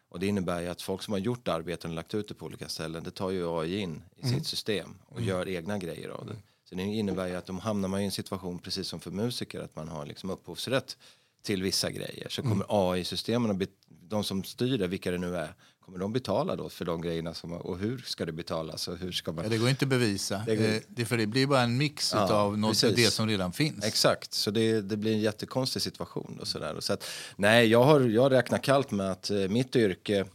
[0.09, 2.45] och det innebär ju att folk som har gjort arbeten och lagt ut det på
[2.45, 6.26] olika ställen, det tar ju AI in i sitt system och gör egna grejer av
[6.26, 6.36] det.
[6.70, 9.59] Så det innebär ju att de hamnar man i en situation, precis som för musiker,
[9.59, 10.97] att man har liksom upphovsrätt
[11.41, 12.30] till vissa grejer.
[12.30, 15.53] Så kommer AI-systemen, de som styr det, vilka det nu är,
[15.88, 17.33] kommer de betala då för de grejerna?
[17.33, 18.88] Som, och hur ska det betalas?
[18.88, 19.43] Och hur ska man...
[19.43, 20.43] Ja, det går inte att bevisa.
[20.45, 22.95] Det går- Eh, Det, för det blir bara en mix Ja, av något, precis.
[22.95, 23.85] det som redan finns.
[23.85, 26.38] Exakt, så det, det blir en jättekonstig situation.
[26.41, 26.79] Och så där.
[26.79, 27.03] Så att,
[27.35, 30.25] nej, jag, har, jag räknar kallt med att eh, mitt yrke,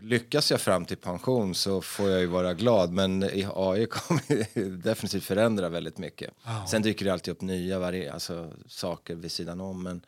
[0.00, 2.92] lyckas jag fram till pension så får jag ju vara glad.
[2.92, 6.30] Men i AI kommer definitivt förändra väldigt mycket.
[6.70, 9.82] Sen dyker det alltid upp nya alltså, saker vid sidan om.
[9.82, 10.04] Men,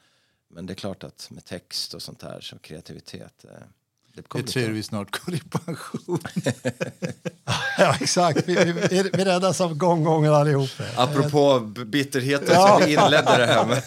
[0.49, 3.45] men det är klart att med text och sånt här, så kreativitet.
[3.45, 3.51] eh,
[4.17, 6.19] Det bli tror vi snart går i pension.
[7.79, 8.49] Ja, exakt.
[8.49, 10.71] Vi, vi, vi vi räddas av gånggången allihop.
[10.97, 13.83] Apropå bitterheten som vi inledde det här med.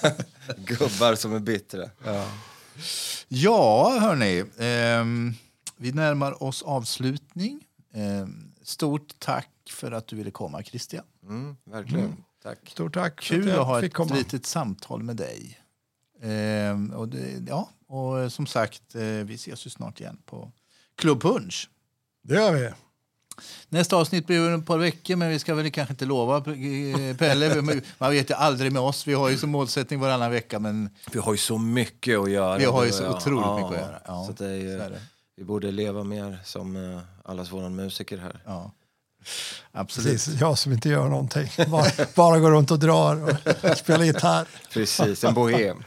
[0.65, 1.89] Gubbar som är bittra.
[3.27, 4.43] Ja, hörni.
[4.59, 5.34] ehm,
[5.77, 7.63] vi närmar oss avslutning.
[7.93, 11.03] Ehm, stort tack för att du ville komma, Christian.
[11.23, 12.15] Mm, verkligen.
[12.43, 12.57] Tack.
[12.69, 14.15] Stort tack Kul att att ha ett komma.
[14.15, 15.59] litet samtal med dig.
[16.21, 20.51] Ehm, och det, ja, och eh, som sagt, eh, vi ses ju snart igen på
[20.97, 21.69] Club Punch.
[22.23, 22.69] Det gör vi.
[23.69, 27.17] Nästa avsnitt blir väl ett par veckor, men vi ska väl kanske inte lova eh,
[27.17, 27.81] Pelle.
[27.97, 29.07] Man vet ju aldrig med oss.
[29.07, 32.57] Vi har ju som målsättning varannan vecka, men Vi har ju så mycket att göra.
[32.57, 34.01] Vi har ju så otroligt mycket att göra.
[34.05, 35.01] Ja, så det är ju, så är det.
[35.35, 38.41] Vi borde leva mer som allas våran musiker här.
[38.45, 38.71] ja.
[39.71, 40.11] Absolut.
[40.11, 41.49] Precis, jag som inte gör någonting.
[41.67, 43.37] Bara, bara går runt och drar
[43.71, 44.47] och spelar gitarr.
[44.73, 45.83] Precis, en bohem.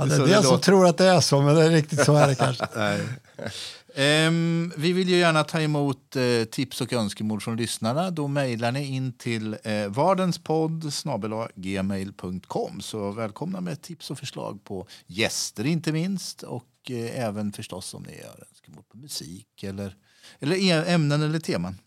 [0.00, 1.70] Ja, det Så är det det som tror att det är så, men det är
[1.70, 2.66] riktigt så är det kanske.
[2.76, 3.00] Nej.
[3.94, 8.10] Ehm, vi vill ju gärna ta emot eh, tips och önskemål från lyssnarna.
[8.10, 10.92] Då mejlar ni in till eh, vardenspodd
[11.54, 12.80] gmail.com.
[12.80, 18.02] Så välkomna med tips och förslag på gäster inte minst och eh, även förstås om
[18.02, 19.96] ni har önskemål på musik eller,
[20.38, 21.78] eller e- ämnen eller teman.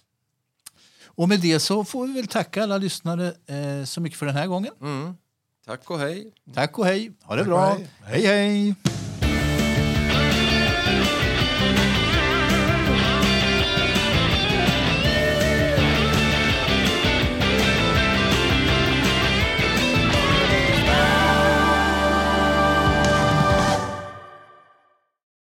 [1.16, 4.36] Och med det så får vi väl tacka alla lyssnare eh, så mycket för den
[4.36, 4.74] här gången.
[4.82, 5.16] Mm.
[5.66, 6.32] Tack och hej.
[6.54, 7.12] Tack och hej.
[7.24, 7.70] Ha det Tack bra.
[7.70, 7.88] hej.
[8.04, 8.26] hej.
[8.26, 8.76] hej.